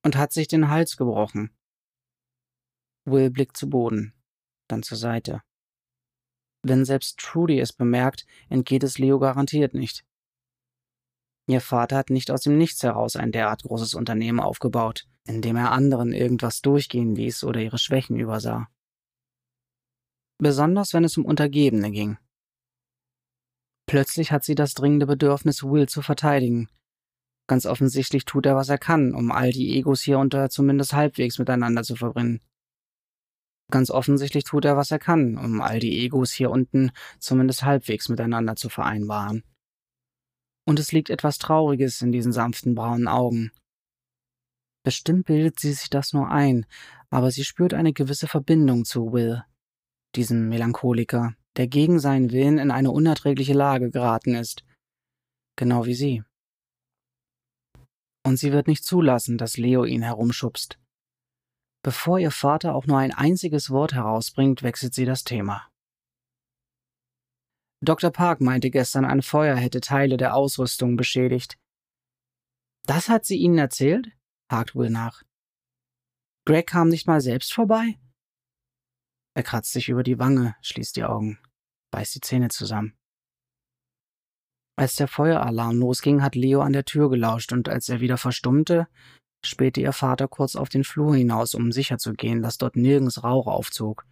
und 0.03 0.15
hat 0.15 0.33
sich 0.33 0.47
den 0.47 0.69
Hals 0.69 0.97
gebrochen. 0.97 1.55
Will 3.05 3.29
blickt 3.29 3.57
zu 3.57 3.69
Boden, 3.69 4.13
dann 4.67 4.81
zur 4.81 4.97
Seite. 4.97 5.41
Wenn 6.63 6.85
selbst 6.85 7.19
Trudy 7.19 7.59
es 7.59 7.73
bemerkt, 7.73 8.25
entgeht 8.49 8.83
es 8.83 8.97
Leo 8.97 9.19
garantiert 9.19 9.75
nicht. 9.75 10.03
Ihr 11.47 11.61
Vater 11.61 11.97
hat 11.97 12.09
nicht 12.09 12.31
aus 12.31 12.41
dem 12.41 12.57
Nichts 12.57 12.81
heraus 12.81 13.15
ein 13.15 13.31
derart 13.31 13.63
großes 13.63 13.93
Unternehmen 13.93 14.39
aufgebaut, 14.39 15.07
in 15.25 15.41
dem 15.41 15.55
er 15.55 15.71
anderen 15.71 16.11
irgendwas 16.11 16.61
durchgehen 16.61 17.15
ließ 17.15 17.43
oder 17.43 17.61
ihre 17.61 17.77
Schwächen 17.77 18.19
übersah. 18.19 18.67
Besonders 20.39 20.93
wenn 20.93 21.03
es 21.03 21.17
um 21.17 21.25
Untergebene 21.25 21.91
ging. 21.91 22.17
Plötzlich 23.87 24.31
hat 24.31 24.43
sie 24.43 24.55
das 24.55 24.73
dringende 24.73 25.05
Bedürfnis, 25.05 25.63
Will 25.63 25.87
zu 25.87 26.01
verteidigen. 26.01 26.69
Ganz 27.47 27.67
offensichtlich 27.67 28.25
tut 28.25 28.47
er, 28.47 28.55
was 28.55 28.69
er 28.69 28.79
kann, 28.79 29.13
um 29.13 29.31
all 29.31 29.51
die 29.51 29.77
Egos 29.77 30.01
hier 30.01 30.17
unter 30.17 30.49
zumindest 30.49 30.93
halbwegs 30.93 31.37
miteinander 31.37 31.83
zu 31.83 31.95
verbringen. 31.95 32.41
Ganz 33.71 33.91
offensichtlich 33.91 34.43
tut 34.43 34.65
er, 34.65 34.77
was 34.77 34.89
er 34.91 34.99
kann, 34.99 35.37
um 35.37 35.61
all 35.61 35.79
die 35.79 36.03
Egos 36.03 36.31
hier 36.31 36.49
unten 36.49 36.91
zumindest 37.19 37.63
halbwegs 37.63 38.09
miteinander 38.09 38.55
zu 38.55 38.69
vereinbaren. 38.69 39.43
Und 40.65 40.79
es 40.79 40.91
liegt 40.91 41.09
etwas 41.09 41.37
Trauriges 41.37 42.01
in 42.01 42.11
diesen 42.11 42.31
sanften 42.31 42.75
braunen 42.75 43.07
Augen. 43.07 43.51
Bestimmt 44.83 45.25
bildet 45.25 45.59
sie 45.59 45.73
sich 45.73 45.89
das 45.89 46.13
nur 46.13 46.29
ein, 46.29 46.65
aber 47.09 47.31
sie 47.31 47.43
spürt 47.43 47.73
eine 47.73 47.93
gewisse 47.93 48.27
Verbindung 48.27 48.85
zu 48.85 49.13
Will, 49.13 49.43
diesem 50.15 50.49
Melancholiker, 50.49 51.33
der 51.57 51.67
gegen 51.67 51.99
seinen 51.99 52.31
Willen 52.31 52.57
in 52.57 52.71
eine 52.71 52.91
unerträgliche 52.91 53.53
Lage 53.53 53.89
geraten 53.89 54.35
ist. 54.35 54.63
Genau 55.55 55.85
wie 55.85 55.95
sie. 55.95 56.23
Und 58.23 58.37
sie 58.37 58.51
wird 58.51 58.67
nicht 58.67 58.83
zulassen, 58.83 59.37
dass 59.37 59.57
Leo 59.57 59.85
ihn 59.85 60.01
herumschubst. 60.01 60.79
Bevor 61.83 62.17
ihr 62.19 62.31
Vater 62.31 62.73
auch 62.73 62.87
nur 62.87 62.97
ein 62.97 63.13
einziges 63.13 63.69
Wort 63.69 63.93
herausbringt, 63.93 64.63
wechselt 64.63 64.95
sie 64.95 65.05
das 65.05 65.23
Thema. 65.23 65.67
Dr. 67.85 68.09
Park 68.09 68.41
meinte 68.41 68.71
gestern, 68.71 69.05
ein 69.05 69.21
Feuer 69.21 69.55
hätte 69.55 69.79
Teile 69.79 70.17
der 70.17 70.35
Ausrüstung 70.35 70.97
beschädigt. 70.97 71.59
Das 72.85 73.09
hat 73.09 73.25
sie 73.25 73.37
Ihnen 73.37 73.57
erzählt? 73.57 74.11
hakt 74.51 74.75
Will 74.75 74.89
nach. 74.89 75.23
Greg 76.45 76.67
kam 76.67 76.89
nicht 76.89 77.07
mal 77.07 77.21
selbst 77.21 77.53
vorbei? 77.53 77.99
Er 79.35 79.43
kratzt 79.43 79.71
sich 79.71 79.89
über 79.89 80.03
die 80.03 80.17
Wange, 80.17 80.55
schließt 80.61 80.95
die 80.95 81.03
Augen, 81.03 81.39
beißt 81.91 82.15
die 82.15 82.21
Zähne 82.21 82.49
zusammen. 82.49 82.97
Als 84.77 84.95
der 84.95 85.07
Feueralarm 85.07 85.77
losging, 85.77 86.21
hat 86.21 86.35
Leo 86.35 86.61
an 86.61 86.73
der 86.73 86.85
Tür 86.85 87.09
gelauscht 87.09 87.53
und 87.53 87.69
als 87.69 87.87
er 87.89 88.01
wieder 88.01 88.17
verstummte, 88.17 88.87
spähte 89.43 89.81
ihr 89.81 89.93
Vater 89.93 90.27
kurz 90.27 90.55
auf 90.55 90.69
den 90.69 90.83
Flur 90.83 91.15
hinaus, 91.15 91.53
um 91.53 91.71
sicherzugehen, 91.71 92.41
dass 92.41 92.57
dort 92.57 92.75
nirgends 92.75 93.23
Rauch 93.23 93.47
aufzog. 93.47 94.05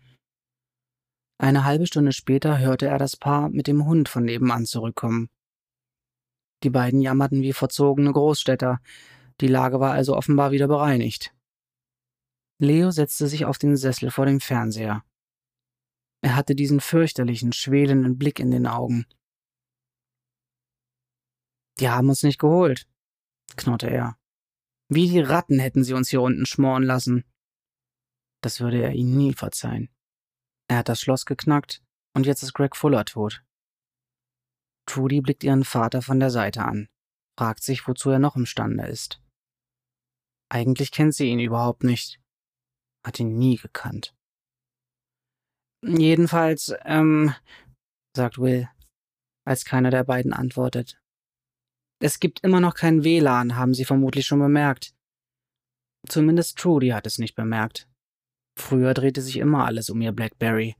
Eine 1.38 1.66
halbe 1.66 1.88
Stunde 1.88 2.14
später 2.14 2.60
hörte 2.60 2.88
er 2.88 2.98
das 2.98 3.18
Paar 3.18 3.50
mit 3.50 3.68
dem 3.68 3.86
Hund 3.86 4.08
von 4.10 4.24
nebenan 4.24 4.66
zurückkommen. 4.66 5.30
Die 6.64 6.70
beiden 6.70 7.02
jammerten 7.02 7.42
wie 7.42 7.54
verzogene 7.54 8.12
Großstädter, 8.14 8.80
die 9.42 9.48
Lage 9.48 9.80
war 9.80 9.92
also 9.92 10.16
offenbar 10.16 10.52
wieder 10.52 10.68
bereinigt. 10.68 11.34
Leo 12.60 12.92
setzte 12.92 13.28
sich 13.28 13.46
auf 13.46 13.58
den 13.58 13.76
Sessel 13.76 14.12
vor 14.12 14.26
dem 14.26 14.40
Fernseher. 14.40 15.04
Er 16.22 16.36
hatte 16.38 16.56
diesen 16.56 16.80
fürchterlichen, 16.80 17.52
schwelenden 17.52 18.18
Blick 18.18 18.40
in 18.40 18.52
den 18.52 18.68
Augen. 18.68 19.06
Die 21.80 21.90
haben 21.90 22.08
uns 22.08 22.24
nicht 22.24 22.40
geholt, 22.40 22.88
knurrte 23.58 23.90
er. 23.90 24.18
Wie 24.88 25.10
die 25.10 25.20
Ratten 25.20 25.60
hätten 25.60 25.84
sie 25.84 25.94
uns 25.94 26.10
hier 26.10 26.22
unten 26.22 26.46
schmoren 26.46 26.84
lassen. 26.84 27.26
Das 28.42 28.60
würde 28.62 28.82
er 28.82 28.94
ihnen 28.94 29.18
nie 29.18 29.34
verzeihen. 29.34 29.90
Er 30.74 30.80
hat 30.80 30.90
das 30.90 31.02
Schloss 31.02 31.28
geknackt 31.28 31.84
und 32.16 32.26
jetzt 32.26 32.42
ist 32.42 32.54
Greg 32.54 32.76
Fuller 32.76 33.06
tot. 33.06 33.44
Trudy 34.88 35.22
blickt 35.22 35.44
ihren 35.44 35.66
Vater 35.66 36.02
von 36.02 36.20
der 36.20 36.32
Seite 36.32 36.64
an, 36.66 36.90
fragt 37.38 37.62
sich, 37.62 37.88
wozu 37.88 38.10
er 38.10 38.18
noch 38.18 38.36
imstande 38.36 38.88
ist. 38.88 39.22
Eigentlich 40.52 40.92
kennt 40.92 41.14
sie 41.14 41.28
ihn 41.28 41.40
überhaupt 41.40 41.84
nicht, 41.84 42.20
hat 43.06 43.20
ihn 43.20 43.38
nie 43.38 43.58
gekannt. 43.58 44.16
Jedenfalls, 45.84 46.74
ähm, 46.86 47.36
sagt 48.18 48.40
Will, 48.40 48.68
als 49.46 49.66
keiner 49.66 49.92
der 49.92 50.06
beiden 50.06 50.34
antwortet. 50.34 51.00
Es 52.02 52.20
gibt 52.20 52.40
immer 52.40 52.62
noch 52.62 52.74
kein 52.74 53.04
WLAN, 53.04 53.58
haben 53.58 53.76
Sie 53.76 53.86
vermutlich 53.86 54.26
schon 54.26 54.40
bemerkt. 54.40 54.96
Zumindest 56.10 56.58
Trudy 56.58 56.90
hat 56.90 57.06
es 57.06 57.20
nicht 57.20 57.36
bemerkt. 57.36 57.88
Früher 58.58 58.94
drehte 58.94 59.22
sich 59.22 59.38
immer 59.38 59.66
alles 59.66 59.90
um 59.90 60.02
ihr 60.02 60.12
Blackberry, 60.12 60.76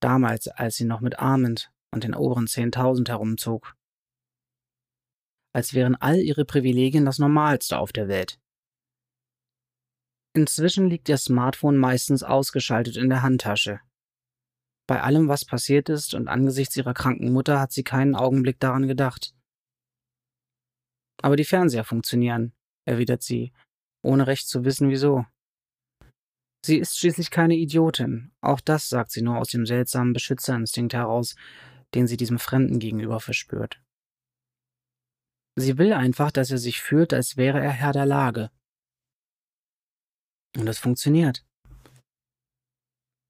damals, 0.00 0.48
als 0.48 0.76
sie 0.76 0.84
noch 0.84 1.00
mit 1.00 1.18
Armand 1.18 1.70
und 1.92 2.04
den 2.04 2.14
oberen 2.14 2.46
10.000 2.46 3.08
herumzog. 3.08 3.74
Als 5.54 5.74
wären 5.74 5.94
all 5.96 6.16
ihre 6.16 6.44
Privilegien 6.44 7.04
das 7.04 7.18
Normalste 7.18 7.78
auf 7.78 7.92
der 7.92 8.08
Welt. 8.08 8.38
Inzwischen 10.34 10.88
liegt 10.88 11.08
ihr 11.08 11.16
Smartphone 11.16 11.76
meistens 11.76 12.22
ausgeschaltet 12.22 12.96
in 12.96 13.08
der 13.08 13.22
Handtasche. 13.22 13.80
Bei 14.86 15.02
allem, 15.02 15.28
was 15.28 15.44
passiert 15.44 15.88
ist 15.88 16.14
und 16.14 16.28
angesichts 16.28 16.76
ihrer 16.76 16.94
kranken 16.94 17.32
Mutter 17.32 17.60
hat 17.60 17.72
sie 17.72 17.82
keinen 17.82 18.14
Augenblick 18.14 18.60
daran 18.60 18.88
gedacht. 18.88 19.34
Aber 21.22 21.36
die 21.36 21.44
Fernseher 21.44 21.84
funktionieren, 21.84 22.54
erwidert 22.86 23.22
sie, 23.22 23.52
ohne 24.02 24.26
recht 24.26 24.48
zu 24.48 24.64
wissen 24.64 24.88
wieso. 24.88 25.26
Sie 26.64 26.78
ist 26.78 26.98
schließlich 26.98 27.30
keine 27.30 27.54
Idiotin, 27.54 28.32
auch 28.40 28.60
das 28.60 28.88
sagt 28.88 29.12
sie 29.12 29.22
nur 29.22 29.38
aus 29.38 29.48
dem 29.48 29.64
seltsamen 29.64 30.12
Beschützerinstinkt 30.12 30.92
heraus, 30.92 31.36
den 31.94 32.06
sie 32.06 32.16
diesem 32.16 32.38
Fremden 32.38 32.78
gegenüber 32.78 33.20
verspürt. 33.20 33.80
Sie 35.56 35.78
will 35.78 35.92
einfach, 35.92 36.30
dass 36.30 36.50
er 36.50 36.58
sich 36.58 36.80
fühlt, 36.80 37.12
als 37.12 37.36
wäre 37.36 37.60
er 37.60 37.70
Herr 37.70 37.92
der 37.92 38.06
Lage. 38.06 38.50
Und 40.56 40.68
es 40.68 40.78
funktioniert. 40.78 41.44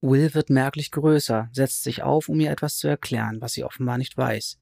Will 0.01 0.33
wird 0.35 0.51
merklich 0.51 0.91
größer, 0.91 1.49
setzt 1.53 1.83
sich 1.83 2.03
auf, 2.03 2.29
um 2.29 2.39
ihr 2.39 2.51
etwas 2.51 2.77
zu 2.77 2.87
erklären, 2.87 3.41
was 3.41 3.55
sie 3.55 3.65
offenbar 3.65 3.99
nicht 3.99 4.17
weiß. 4.17 4.59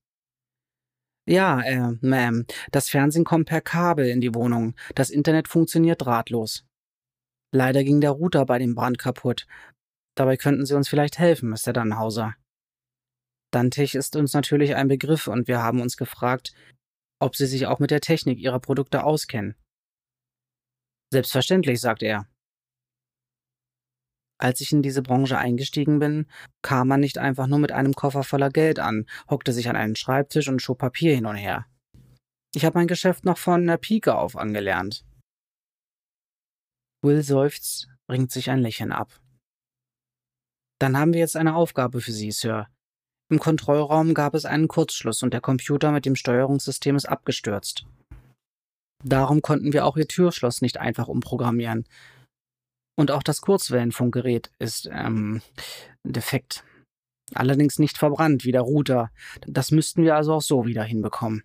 Ja, 1.28 1.60
äh, 1.62 1.96
Ma'am, 2.02 2.46
das 2.70 2.88
Fernsehen 2.88 3.24
kommt 3.24 3.48
per 3.48 3.60
Kabel 3.60 4.08
in 4.08 4.20
die 4.20 4.34
Wohnung. 4.34 4.74
Das 4.94 5.10
Internet 5.10 5.48
funktioniert 5.48 6.02
drahtlos. 6.02 6.64
Leider 7.52 7.84
ging 7.84 8.00
der 8.00 8.10
Router 8.10 8.44
bei 8.46 8.58
dem 8.58 8.74
Brand 8.74 8.98
kaputt. 8.98 9.46
Dabei 10.16 10.36
könnten 10.36 10.66
Sie 10.66 10.74
uns 10.74 10.88
vielleicht 10.88 11.18
helfen, 11.18 11.50
Mr. 11.50 11.72
Dannhauser. 11.72 12.34
Dantech 13.52 13.94
ist 13.94 14.16
uns 14.16 14.32
natürlich 14.32 14.74
ein 14.74 14.88
Begriff 14.88 15.28
und 15.28 15.48
wir 15.48 15.62
haben 15.62 15.80
uns 15.80 15.96
gefragt, 15.96 16.52
ob 17.20 17.36
Sie 17.36 17.46
sich 17.46 17.66
auch 17.66 17.78
mit 17.78 17.90
der 17.90 18.00
Technik 18.00 18.38
Ihrer 18.38 18.60
Produkte 18.60 19.04
auskennen. 19.04 19.54
Selbstverständlich, 21.12 21.80
sagt 21.80 22.02
er. 22.02 22.26
Als 24.38 24.60
ich 24.60 24.72
in 24.72 24.82
diese 24.82 25.02
Branche 25.02 25.38
eingestiegen 25.38 25.98
bin, 25.98 26.26
kam 26.60 26.88
man 26.88 27.00
nicht 27.00 27.16
einfach 27.16 27.46
nur 27.46 27.58
mit 27.58 27.72
einem 27.72 27.94
Koffer 27.94 28.22
voller 28.22 28.50
Geld 28.50 28.78
an, 28.78 29.06
hockte 29.30 29.52
sich 29.52 29.68
an 29.68 29.76
einen 29.76 29.96
Schreibtisch 29.96 30.48
und 30.48 30.60
schob 30.60 30.78
Papier 30.78 31.14
hin 31.14 31.24
und 31.24 31.36
her. 31.36 31.66
Ich 32.54 32.64
habe 32.64 32.78
mein 32.78 32.86
Geschäft 32.86 33.24
noch 33.24 33.38
von 33.38 33.66
der 33.66 33.78
Pike 33.78 34.14
auf 34.14 34.36
angelernt. 34.36 35.04
Will 37.02 37.22
seufzt, 37.22 37.88
bringt 38.08 38.30
sich 38.30 38.50
ein 38.50 38.60
Lächeln 38.60 38.92
ab. 38.92 39.20
Dann 40.78 40.96
haben 40.96 41.12
wir 41.12 41.20
jetzt 41.20 41.36
eine 41.36 41.54
Aufgabe 41.54 42.00
für 42.00 42.12
Sie, 42.12 42.30
Sir. 42.30 42.68
Im 43.30 43.38
Kontrollraum 43.38 44.14
gab 44.14 44.34
es 44.34 44.44
einen 44.44 44.68
Kurzschluss 44.68 45.22
und 45.22 45.32
der 45.32 45.40
Computer 45.40 45.90
mit 45.90 46.06
dem 46.06 46.16
Steuerungssystem 46.16 46.96
ist 46.96 47.06
abgestürzt. 47.06 47.86
Darum 49.04 49.42
konnten 49.42 49.72
wir 49.72 49.84
auch 49.84 49.96
Ihr 49.96 50.08
Türschloss 50.08 50.62
nicht 50.62 50.78
einfach 50.78 51.08
umprogrammieren, 51.08 51.86
und 52.98 53.10
auch 53.10 53.22
das 53.22 53.42
Kurzwellenfunkgerät 53.42 54.50
ist 54.58 54.88
ähm, 54.90 55.42
defekt. 56.02 56.64
Allerdings 57.34 57.78
nicht 57.78 57.98
verbrannt 57.98 58.44
wie 58.44 58.52
der 58.52 58.62
Router. 58.62 59.10
Das 59.46 59.70
müssten 59.70 60.02
wir 60.02 60.16
also 60.16 60.34
auch 60.34 60.42
so 60.42 60.64
wieder 60.64 60.82
hinbekommen. 60.82 61.44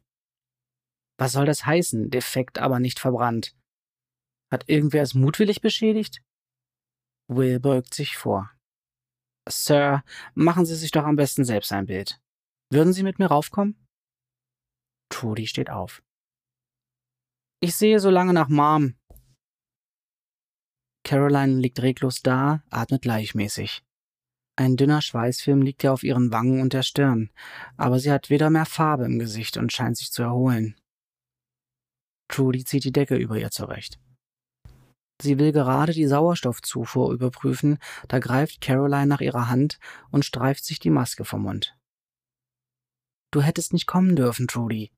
Was 1.19 1.33
soll 1.33 1.45
das 1.45 1.65
heißen? 1.65 2.09
Defekt, 2.09 2.57
aber 2.59 2.79
nicht 2.79 2.99
verbrannt. 2.99 3.53
Hat 4.51 4.67
irgendwer 4.69 5.03
es 5.03 5.13
mutwillig 5.13 5.61
beschädigt? 5.61 6.21
Will 7.27 7.59
beugt 7.59 7.93
sich 7.93 8.17
vor. 8.17 8.51
Sir, 9.49 10.03
machen 10.35 10.65
Sie 10.65 10.75
sich 10.75 10.91
doch 10.91 11.05
am 11.05 11.15
besten 11.15 11.45
selbst 11.45 11.71
ein 11.71 11.85
Bild. 11.85 12.21
Würden 12.71 12.93
Sie 12.93 13.03
mit 13.03 13.19
mir 13.19 13.27
raufkommen? 13.27 13.75
Trudy 15.09 15.47
steht 15.47 15.69
auf. 15.69 16.03
Ich 17.61 17.75
sehe 17.75 17.99
so 17.99 18.09
lange 18.09 18.33
nach 18.33 18.49
Mom, 18.49 18.95
Caroline 21.03 21.59
liegt 21.59 21.81
reglos 21.81 22.21
da, 22.21 22.63
atmet 22.69 23.01
gleichmäßig. 23.01 23.83
Ein 24.55 24.77
dünner 24.77 25.01
Schweißfilm 25.01 25.61
liegt 25.61 25.83
ihr 25.83 25.91
auf 25.91 26.03
ihren 26.03 26.31
Wangen 26.31 26.61
und 26.61 26.73
der 26.73 26.83
Stirn, 26.83 27.31
aber 27.77 27.99
sie 27.99 28.11
hat 28.11 28.29
weder 28.29 28.49
mehr 28.49 28.65
Farbe 28.65 29.05
im 29.05 29.17
Gesicht 29.17 29.57
und 29.57 29.73
scheint 29.73 29.97
sich 29.97 30.11
zu 30.11 30.21
erholen. 30.21 30.79
Trudy 32.27 32.63
zieht 32.63 32.83
die 32.83 32.91
Decke 32.91 33.15
über 33.15 33.37
ihr 33.37 33.51
zurecht. 33.51 33.99
Sie 35.21 35.37
will 35.37 35.51
gerade 35.51 35.93
die 35.93 36.07
Sauerstoffzufuhr 36.07 37.13
überprüfen, 37.13 37.77
da 38.07 38.19
greift 38.19 38.61
Caroline 38.61 39.07
nach 39.07 39.21
ihrer 39.21 39.49
Hand 39.49 39.79
und 40.09 40.25
streift 40.25 40.65
sich 40.65 40.79
die 40.79 40.89
Maske 40.89 41.25
vom 41.25 41.43
Mund. 41.43 41.77
Du 43.31 43.41
hättest 43.41 43.71
nicht 43.71 43.87
kommen 43.87 44.15
dürfen, 44.15 44.47
Trudy, 44.47 44.91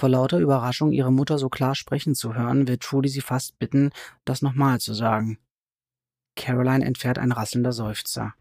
vor 0.00 0.08
lauter 0.08 0.38
Überraschung, 0.38 0.92
ihre 0.92 1.12
Mutter 1.12 1.36
so 1.36 1.50
klar 1.50 1.74
sprechen 1.74 2.14
zu 2.14 2.34
hören, 2.34 2.66
wird 2.66 2.82
Trudy 2.82 3.10
sie 3.10 3.20
fast 3.20 3.58
bitten, 3.58 3.90
das 4.24 4.40
nochmal 4.40 4.80
zu 4.80 4.94
sagen. 4.94 5.38
Caroline 6.36 6.86
entfährt 6.86 7.18
ein 7.18 7.32
rasselnder 7.32 7.74
Seufzer. 7.74 8.32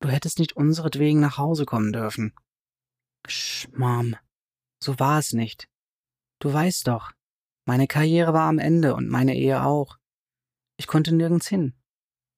Du 0.00 0.08
hättest 0.08 0.38
nicht 0.38 0.52
unseretwegen 0.52 1.18
nach 1.18 1.36
Hause 1.36 1.64
kommen 1.64 1.92
dürfen. 1.92 2.32
Sch, 3.26 3.66
Mom. 3.72 4.14
So 4.80 5.00
war 5.00 5.18
es 5.18 5.32
nicht. 5.32 5.68
Du 6.38 6.52
weißt 6.52 6.86
doch, 6.86 7.10
meine 7.68 7.86
Karriere 7.86 8.32
war 8.32 8.48
am 8.48 8.58
Ende 8.58 8.94
und 8.94 9.10
meine 9.10 9.36
Ehe 9.36 9.62
auch. 9.62 9.98
Ich 10.78 10.86
konnte 10.86 11.14
nirgends 11.14 11.46
hin. 11.48 11.74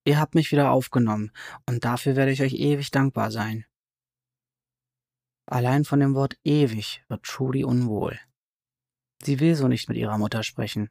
Ihr 0.05 0.19
habt 0.19 0.35
mich 0.35 0.51
wieder 0.51 0.73
aufgenommen, 0.73 1.31
und 1.67 1.85
dafür 1.85 2.17
werde 2.17 2.33
ich 2.33 2.43
euch 2.43 2.55
ewig 2.55 2.91
dankbar 2.91 3.31
sein. 3.31 3.65
Allein 5.47 5.85
von 5.85 6.01
dem 6.01 6.17
Wort 6.17 6.37
ewig 6.43 7.05
wird 7.07 7.23
Trudy 7.23 7.63
unwohl. 7.63 8.19
Sie 9.23 9.39
will 9.39 9.55
so 9.55 9.69
nicht 9.69 9.89
mit 9.89 9.99
ihrer 9.99 10.19
Mutter 10.19 10.43
sprechen. 10.43 10.91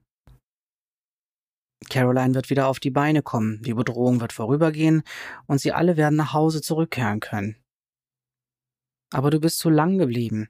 Caroline 1.90 2.34
wird 2.34 2.50
wieder 2.50 2.68
auf 2.68 2.80
die 2.80 2.92
Beine 2.92 3.22
kommen, 3.22 3.62
die 3.64 3.74
Bedrohung 3.74 4.22
wird 4.22 4.32
vorübergehen 4.32 5.04
und 5.48 5.60
sie 5.60 5.74
alle 5.74 5.98
werden 5.98 6.16
nach 6.16 6.32
Hause 6.32 6.62
zurückkehren 6.62 7.20
können. 7.20 7.58
Aber 9.12 9.32
du 9.32 9.42
bist 9.42 9.60
zu 9.60 9.70
lang 9.70 9.98
geblieben. 9.98 10.48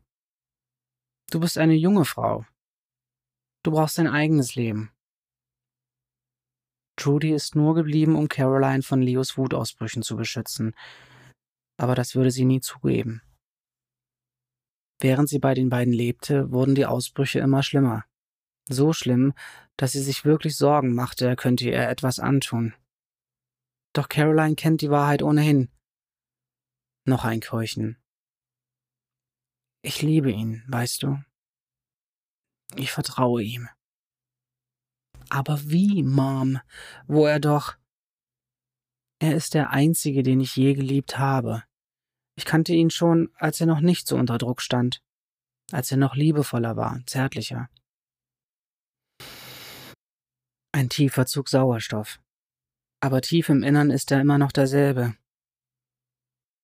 Du 1.32 1.40
bist 1.40 1.58
eine 1.58 1.74
junge 1.74 2.06
Frau. 2.06 2.46
Du 3.64 3.72
brauchst 3.72 3.98
dein 3.98 4.08
eigenes 4.08 4.56
Leben. 4.56 4.92
Trudy 6.96 7.32
ist 7.32 7.56
nur 7.56 7.76
geblieben, 7.76 8.16
um 8.16 8.28
Caroline 8.28 8.84
von 8.84 9.02
Leos 9.02 9.38
Wutausbrüchen 9.38 10.04
zu 10.04 10.18
beschützen, 10.18 10.76
aber 11.78 11.96
das 11.96 12.16
würde 12.16 12.32
sie 12.32 12.46
nie 12.46 12.60
zugeben. 12.60 13.22
Während 15.02 15.30
sie 15.30 15.40
bei 15.40 15.54
den 15.54 15.70
beiden 15.70 15.94
lebte, 15.94 16.52
wurden 16.52 16.76
die 16.76 16.86
Ausbrüche 16.86 17.40
immer 17.40 17.64
schlimmer. 17.64 18.06
So 18.70 18.92
schlimm, 18.92 19.34
dass 19.78 19.94
sie 19.94 20.02
sich 20.02 20.26
wirklich 20.26 20.58
Sorgen 20.58 20.94
machte, 20.94 21.26
er 21.26 21.38
könnte 21.38 21.66
ihr 21.66 21.90
etwas 21.90 22.20
antun. 22.20 22.74
Doch 23.94 24.10
Caroline 24.10 24.56
kennt 24.56 24.82
die 24.82 24.90
Wahrheit 24.90 25.24
ohnehin. 25.24 25.70
Noch 27.06 27.24
ein 27.24 27.40
Keuchen. 27.40 27.98
Ich 29.82 30.02
liebe 30.02 30.30
ihn, 30.30 30.64
weißt 30.68 31.04
du. 31.04 31.24
Ich 32.76 32.92
vertraue 32.92 33.44
ihm. 33.44 33.70
Aber 35.30 35.60
wie, 35.70 36.04
Mom, 36.04 36.60
wo 37.08 37.26
er 37.26 37.40
doch. 37.40 37.78
Er 39.20 39.36
ist 39.36 39.54
der 39.54 39.72
einzige, 39.72 40.24
den 40.24 40.40
ich 40.40 40.56
je 40.56 40.74
geliebt 40.74 41.18
habe. 41.18 41.64
Ich 42.38 42.46
kannte 42.46 42.74
ihn 42.74 42.90
schon, 42.90 43.30
als 43.36 43.60
er 43.60 43.68
noch 43.68 43.82
nicht 43.82 44.08
so 44.08 44.16
unter 44.16 44.38
Druck 44.38 44.62
stand, 44.62 45.04
als 45.72 45.92
er 45.92 45.98
noch 45.98 46.16
liebevoller 46.16 46.78
war, 46.78 47.02
zärtlicher. 47.06 47.70
Ein 50.72 50.90
tiefer 50.90 51.26
Zug 51.26 51.50
Sauerstoff. 51.50 52.22
Aber 53.02 53.22
tief 53.22 53.50
im 53.50 53.64
Innern 53.64 53.92
ist 53.92 54.12
er 54.12 54.22
immer 54.22 54.38
noch 54.38 54.52
derselbe. 54.52 55.16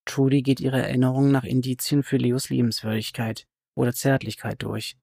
Trudy 0.06 0.42
geht 0.42 0.60
ihre 0.60 0.80
Erinnerung 0.80 1.30
nach 1.30 1.44
Indizien 1.44 2.02
für 2.02 2.16
Leos 2.16 2.48
Liebenswürdigkeit 2.48 3.46
oder 3.74 3.92
Zärtlichkeit 3.92 4.62
durch. 4.62 4.96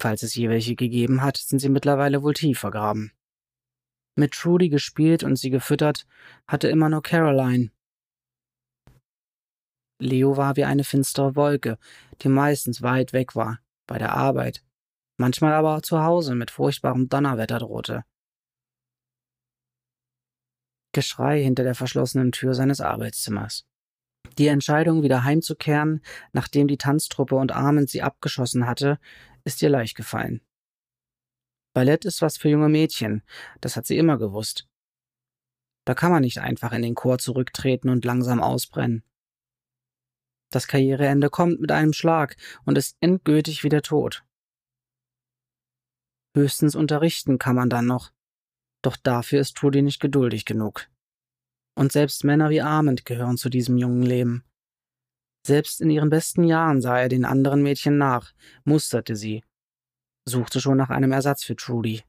Falls 0.00 0.22
es 0.22 0.34
je 0.34 0.48
welche 0.48 0.76
gegeben 0.76 1.22
hat, 1.22 1.36
sind 1.36 1.58
sie 1.58 1.68
mittlerweile 1.68 2.22
wohl 2.22 2.32
tief 2.32 2.60
vergraben. 2.60 3.12
Mit 4.16 4.32
Trudy 4.32 4.70
gespielt 4.70 5.22
und 5.22 5.36
sie 5.36 5.50
gefüttert, 5.50 6.06
hatte 6.48 6.68
immer 6.68 6.88
nur 6.88 7.02
Caroline. 7.02 7.70
Leo 10.00 10.38
war 10.38 10.56
wie 10.56 10.64
eine 10.64 10.84
finstere 10.84 11.36
Wolke, 11.36 11.78
die 12.22 12.30
meistens 12.30 12.80
weit 12.80 13.12
weg 13.12 13.36
war, 13.36 13.60
bei 13.86 13.98
der 13.98 14.14
Arbeit, 14.14 14.64
manchmal 15.18 15.52
aber 15.52 15.76
auch 15.76 15.82
zu 15.82 16.02
Hause 16.02 16.34
mit 16.34 16.50
furchtbarem 16.50 17.10
Donnerwetter 17.10 17.58
drohte. 17.58 18.04
Geschrei 20.92 21.42
hinter 21.42 21.62
der 21.62 21.74
verschlossenen 21.74 22.32
Tür 22.32 22.54
seines 22.54 22.80
Arbeitszimmers. 22.80 23.66
Die 24.38 24.46
Entscheidung, 24.46 25.02
wieder 25.02 25.24
heimzukehren, 25.24 26.02
nachdem 26.32 26.68
die 26.68 26.78
Tanztruppe 26.78 27.36
und 27.36 27.52
Armand 27.52 27.90
sie 27.90 28.02
abgeschossen 28.02 28.66
hatte, 28.66 28.98
ist 29.44 29.62
ihr 29.62 29.70
leicht 29.70 29.96
gefallen. 29.96 30.40
Ballett 31.72 32.04
ist 32.04 32.22
was 32.22 32.36
für 32.36 32.48
junge 32.48 32.68
Mädchen, 32.68 33.22
das 33.60 33.76
hat 33.76 33.86
sie 33.86 33.96
immer 33.96 34.18
gewusst. 34.18 34.68
Da 35.84 35.94
kann 35.94 36.10
man 36.10 36.22
nicht 36.22 36.38
einfach 36.38 36.72
in 36.72 36.82
den 36.82 36.94
Chor 36.94 37.18
zurücktreten 37.18 37.88
und 37.88 38.04
langsam 38.04 38.42
ausbrennen. 38.42 39.04
Das 40.50 40.66
Karriereende 40.66 41.30
kommt 41.30 41.60
mit 41.60 41.70
einem 41.70 41.92
Schlag 41.92 42.36
und 42.64 42.76
ist 42.76 42.96
endgültig 43.00 43.62
wie 43.62 43.68
der 43.68 43.82
Tod. 43.82 44.24
Höchstens 46.36 46.74
unterrichten 46.74 47.38
kann 47.38 47.56
man 47.56 47.70
dann 47.70 47.86
noch, 47.86 48.12
doch 48.82 48.96
dafür 48.96 49.40
ist 49.40 49.56
Trudy 49.56 49.82
nicht 49.82 50.00
geduldig 50.00 50.44
genug. 50.44 50.88
Und 51.76 51.92
selbst 51.92 52.24
Männer 52.24 52.50
wie 52.50 52.60
Armand 52.60 53.04
gehören 53.04 53.36
zu 53.36 53.48
diesem 53.48 53.76
jungen 53.76 54.02
Leben. 54.02 54.44
Selbst 55.46 55.80
in 55.80 55.90
ihren 55.90 56.10
besten 56.10 56.44
Jahren 56.44 56.80
sah 56.80 56.98
er 56.98 57.08
den 57.08 57.24
anderen 57.24 57.62
Mädchen 57.62 57.96
nach, 57.96 58.32
musterte 58.64 59.16
sie, 59.16 59.42
suchte 60.28 60.60
schon 60.60 60.76
nach 60.76 60.90
einem 60.90 61.12
Ersatz 61.12 61.44
für 61.44 61.56
Trudy. 61.56 62.02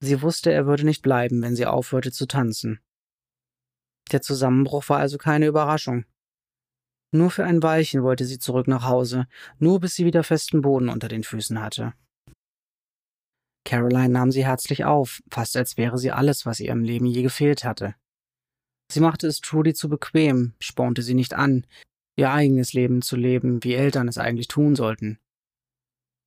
Sie 0.00 0.22
wusste, 0.22 0.52
er 0.52 0.66
würde 0.66 0.84
nicht 0.84 1.02
bleiben, 1.02 1.42
wenn 1.42 1.56
sie 1.56 1.66
aufhörte 1.66 2.12
zu 2.12 2.26
tanzen. 2.26 2.80
Der 4.12 4.22
Zusammenbruch 4.22 4.88
war 4.88 4.98
also 4.98 5.18
keine 5.18 5.46
Überraschung. 5.46 6.04
Nur 7.10 7.30
für 7.30 7.44
ein 7.44 7.62
Weilchen 7.62 8.02
wollte 8.02 8.24
sie 8.24 8.38
zurück 8.38 8.68
nach 8.68 8.84
Hause, 8.84 9.26
nur 9.58 9.80
bis 9.80 9.94
sie 9.94 10.04
wieder 10.04 10.22
festen 10.24 10.62
Boden 10.62 10.88
unter 10.88 11.08
den 11.08 11.24
Füßen 11.24 11.60
hatte. 11.60 11.94
Caroline 13.64 14.10
nahm 14.10 14.30
sie 14.30 14.44
herzlich 14.44 14.84
auf, 14.84 15.20
fast 15.30 15.56
als 15.56 15.76
wäre 15.76 15.98
sie 15.98 16.10
alles, 16.10 16.46
was 16.46 16.60
ihr 16.60 16.70
im 16.70 16.84
Leben 16.84 17.06
je 17.06 17.22
gefehlt 17.22 17.64
hatte. 17.64 17.94
Sie 18.90 19.00
machte 19.00 19.26
es 19.26 19.40
Trudy 19.40 19.74
zu 19.74 19.88
bequem, 19.88 20.54
spornte 20.60 21.02
sie 21.02 21.14
nicht 21.14 21.34
an, 21.34 21.66
ihr 22.16 22.30
eigenes 22.30 22.72
Leben 22.72 23.02
zu 23.02 23.16
leben, 23.16 23.62
wie 23.62 23.74
Eltern 23.74 24.08
es 24.08 24.18
eigentlich 24.18 24.48
tun 24.48 24.74
sollten. 24.74 25.18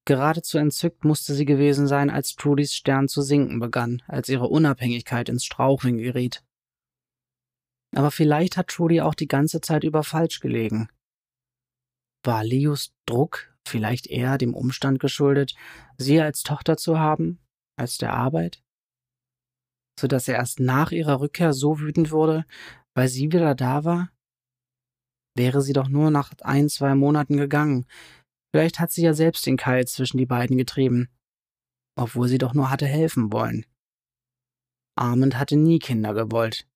Geradezu 0.06 0.58
entzückt 0.58 1.06
musste 1.06 1.34
sie 1.34 1.46
gewesen 1.46 1.88
sein, 1.88 2.10
als 2.10 2.36
Trudys 2.36 2.74
Stern 2.74 3.08
zu 3.08 3.22
sinken 3.22 3.60
begann, 3.60 4.02
als 4.08 4.30
ihre 4.30 4.48
Unabhängigkeit 4.48 5.30
ins 5.30 5.46
Straucheln 5.46 5.98
geriet. 5.98 6.44
Aber 7.96 8.10
vielleicht 8.10 8.58
hat 8.58 8.70
Trudy 8.70 9.02
auch 9.02 9.14
die 9.14 9.28
ganze 9.28 9.62
Zeit 9.62 9.84
über 9.84 10.04
falsch 10.04 10.40
gelegen. 10.40 10.90
War 12.24 12.44
Leos 12.44 12.94
Druck 13.06 13.54
vielleicht 13.68 14.08
eher 14.08 14.38
dem 14.38 14.54
Umstand 14.54 15.00
geschuldet, 15.00 15.56
sie 15.98 16.20
als 16.20 16.44
Tochter 16.44 16.78
zu 16.78 17.00
haben, 17.00 17.40
als 17.76 17.98
der 17.98 18.14
Arbeit? 18.14 18.64
So 20.02 20.08
dass 20.08 20.28
er 20.28 20.34
erst 20.34 20.60
nach 20.60 20.92
ihrer 20.92 21.22
Rückkehr 21.22 21.54
so 21.54 21.80
wütend 21.80 22.10
wurde, 22.10 22.44
weil 22.96 23.08
sie 23.08 23.32
wieder 23.32 23.54
da 23.54 23.86
war? 23.86 24.10
Wäre 25.38 25.62
sie 25.62 25.74
doch 25.74 25.90
nur 25.90 26.10
nach 26.10 26.34
ein, 26.42 26.70
zwei 26.70 26.96
Monaten 26.96 27.38
gegangen. 27.38 27.86
Vielleicht 28.52 28.80
hat 28.80 28.92
sie 28.92 29.04
ja 29.04 29.14
selbst 29.14 29.46
den 29.46 29.58
Keil 29.58 29.86
zwischen 29.86 30.18
die 30.18 30.26
beiden 30.26 30.58
getrieben, 30.58 31.08
obwohl 31.96 32.28
sie 32.28 32.40
doch 32.40 32.56
nur 32.56 32.72
hatte 32.72 32.88
helfen 32.88 33.32
wollen. 33.32 33.68
Armand 34.98 35.38
hatte 35.38 35.56
nie 35.56 35.78
Kinder 35.78 36.16
gewollt. 36.16 36.68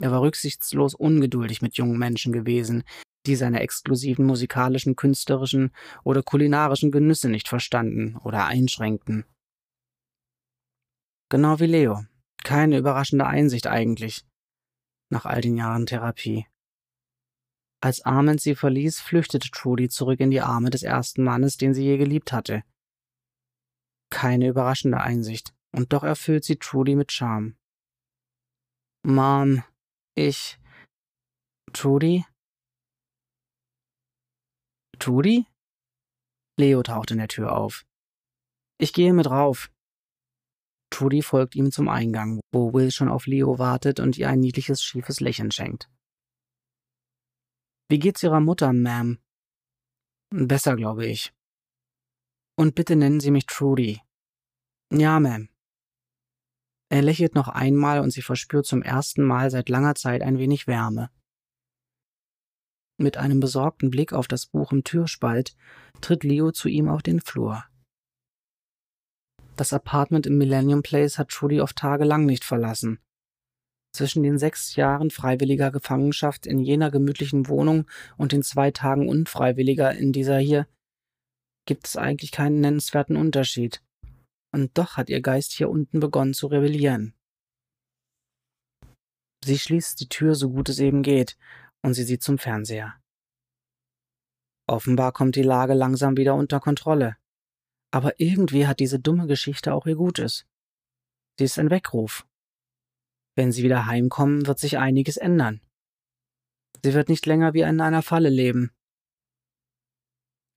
Er 0.00 0.10
war 0.10 0.22
rücksichtslos 0.22 0.94
ungeduldig 0.94 1.60
mit 1.60 1.76
jungen 1.76 1.98
Menschen 1.98 2.32
gewesen, 2.32 2.82
die 3.26 3.36
seine 3.36 3.60
exklusiven 3.60 4.24
musikalischen, 4.24 4.96
künstlerischen 4.96 5.70
oder 6.02 6.22
kulinarischen 6.22 6.92
Genüsse 6.92 7.28
nicht 7.28 7.46
verstanden 7.46 8.16
oder 8.16 8.46
einschränkten. 8.46 9.26
Genau 11.28 11.60
wie 11.60 11.66
Leo. 11.66 12.07
Keine 12.44 12.78
überraschende 12.78 13.26
Einsicht 13.26 13.66
eigentlich. 13.66 14.24
Nach 15.10 15.24
all 15.24 15.40
den 15.40 15.56
Jahren 15.56 15.86
Therapie. 15.86 16.46
Als 17.80 18.04
Armand 18.04 18.40
sie 18.40 18.54
verließ, 18.54 19.00
flüchtete 19.00 19.50
Trudy 19.50 19.88
zurück 19.88 20.20
in 20.20 20.30
die 20.30 20.40
Arme 20.40 20.70
des 20.70 20.82
ersten 20.82 21.22
Mannes, 21.22 21.56
den 21.56 21.74
sie 21.74 21.84
je 21.84 21.96
geliebt 21.96 22.32
hatte. 22.32 22.64
Keine 24.10 24.48
überraschende 24.48 25.00
Einsicht, 25.00 25.54
und 25.72 25.92
doch 25.92 26.02
erfüllt 26.02 26.44
sie 26.44 26.56
Trudy 26.56 26.96
mit 26.96 27.12
Charme. 27.12 27.56
Mom, 29.04 29.62
ich. 30.16 30.58
Trudy? 31.72 32.24
Trudy? 34.98 35.46
Leo 36.58 36.82
taucht 36.82 37.12
in 37.12 37.18
der 37.18 37.28
Tür 37.28 37.56
auf. 37.56 37.86
Ich 38.78 38.92
gehe 38.92 39.12
mit 39.12 39.30
rauf. 39.30 39.70
Trudy 40.90 41.22
folgt 41.22 41.54
ihm 41.54 41.70
zum 41.70 41.88
Eingang, 41.88 42.40
wo 42.52 42.72
Will 42.72 42.90
schon 42.90 43.08
auf 43.08 43.26
Leo 43.26 43.58
wartet 43.58 44.00
und 44.00 44.16
ihr 44.16 44.28
ein 44.28 44.40
niedliches, 44.40 44.82
schiefes 44.82 45.20
Lächeln 45.20 45.50
schenkt. 45.50 45.90
Wie 47.90 47.98
geht's 47.98 48.22
Ihrer 48.22 48.40
Mutter, 48.40 48.68
Ma'am? 48.70 49.18
Besser, 50.30 50.76
glaube 50.76 51.06
ich. 51.06 51.32
Und 52.56 52.74
bitte 52.74 52.96
nennen 52.96 53.20
Sie 53.20 53.30
mich 53.30 53.46
Trudy. 53.46 54.00
Ja, 54.92 55.18
Ma'am. 55.18 55.48
Er 56.90 57.02
lächelt 57.02 57.34
noch 57.34 57.48
einmal 57.48 58.00
und 58.00 58.10
sie 58.10 58.22
verspürt 58.22 58.66
zum 58.66 58.82
ersten 58.82 59.22
Mal 59.22 59.50
seit 59.50 59.68
langer 59.68 59.94
Zeit 59.94 60.22
ein 60.22 60.38
wenig 60.38 60.66
Wärme. 60.66 61.10
Mit 62.98 63.16
einem 63.16 63.40
besorgten 63.40 63.90
Blick 63.90 64.12
auf 64.12 64.26
das 64.26 64.46
Buch 64.46 64.72
im 64.72 64.84
Türspalt 64.84 65.54
tritt 66.00 66.24
Leo 66.24 66.50
zu 66.50 66.68
ihm 66.68 66.88
auf 66.88 67.02
den 67.02 67.20
Flur. 67.20 67.64
Das 69.58 69.72
Apartment 69.72 70.24
im 70.24 70.38
Millennium 70.38 70.84
Place 70.84 71.18
hat 71.18 71.30
Trudy 71.30 71.60
oft 71.60 71.74
tagelang 71.74 72.26
nicht 72.26 72.44
verlassen. 72.44 73.00
Zwischen 73.92 74.22
den 74.22 74.38
sechs 74.38 74.76
Jahren 74.76 75.10
freiwilliger 75.10 75.72
Gefangenschaft 75.72 76.46
in 76.46 76.60
jener 76.60 76.92
gemütlichen 76.92 77.48
Wohnung 77.48 77.90
und 78.16 78.30
den 78.30 78.44
zwei 78.44 78.70
Tagen 78.70 79.08
unfreiwilliger 79.08 79.92
in 79.92 80.12
dieser 80.12 80.38
hier 80.38 80.68
gibt 81.66 81.88
es 81.88 81.96
eigentlich 81.96 82.30
keinen 82.30 82.60
nennenswerten 82.60 83.16
Unterschied. 83.16 83.82
Und 84.54 84.78
doch 84.78 84.96
hat 84.96 85.10
ihr 85.10 85.20
Geist 85.20 85.52
hier 85.52 85.68
unten 85.68 85.98
begonnen 85.98 86.34
zu 86.34 86.46
rebellieren. 86.46 87.14
Sie 89.44 89.58
schließt 89.58 90.00
die 90.00 90.08
Tür 90.08 90.36
so 90.36 90.50
gut 90.50 90.68
es 90.68 90.78
eben 90.78 91.02
geht, 91.02 91.36
und 91.82 91.94
sie 91.94 92.04
sieht 92.04 92.22
zum 92.22 92.38
Fernseher. 92.38 92.94
Offenbar 94.68 95.12
kommt 95.12 95.34
die 95.34 95.42
Lage 95.42 95.74
langsam 95.74 96.16
wieder 96.16 96.36
unter 96.36 96.60
Kontrolle. 96.60 97.16
Aber 97.90 98.20
irgendwie 98.20 98.66
hat 98.66 98.80
diese 98.80 98.98
dumme 98.98 99.26
Geschichte 99.26 99.72
auch 99.72 99.86
ihr 99.86 99.96
Gutes. 99.96 100.46
Sie 101.38 101.44
ist 101.44 101.58
ein 101.58 101.70
Weckruf. 101.70 102.26
Wenn 103.34 103.52
sie 103.52 103.62
wieder 103.62 103.86
heimkommen, 103.86 104.46
wird 104.46 104.58
sich 104.58 104.78
einiges 104.78 105.16
ändern. 105.16 105.60
Sie 106.84 106.94
wird 106.94 107.08
nicht 107.08 107.24
länger 107.26 107.54
wie 107.54 107.60
in 107.60 107.80
einer 107.80 108.02
Falle 108.02 108.28
leben. 108.28 108.72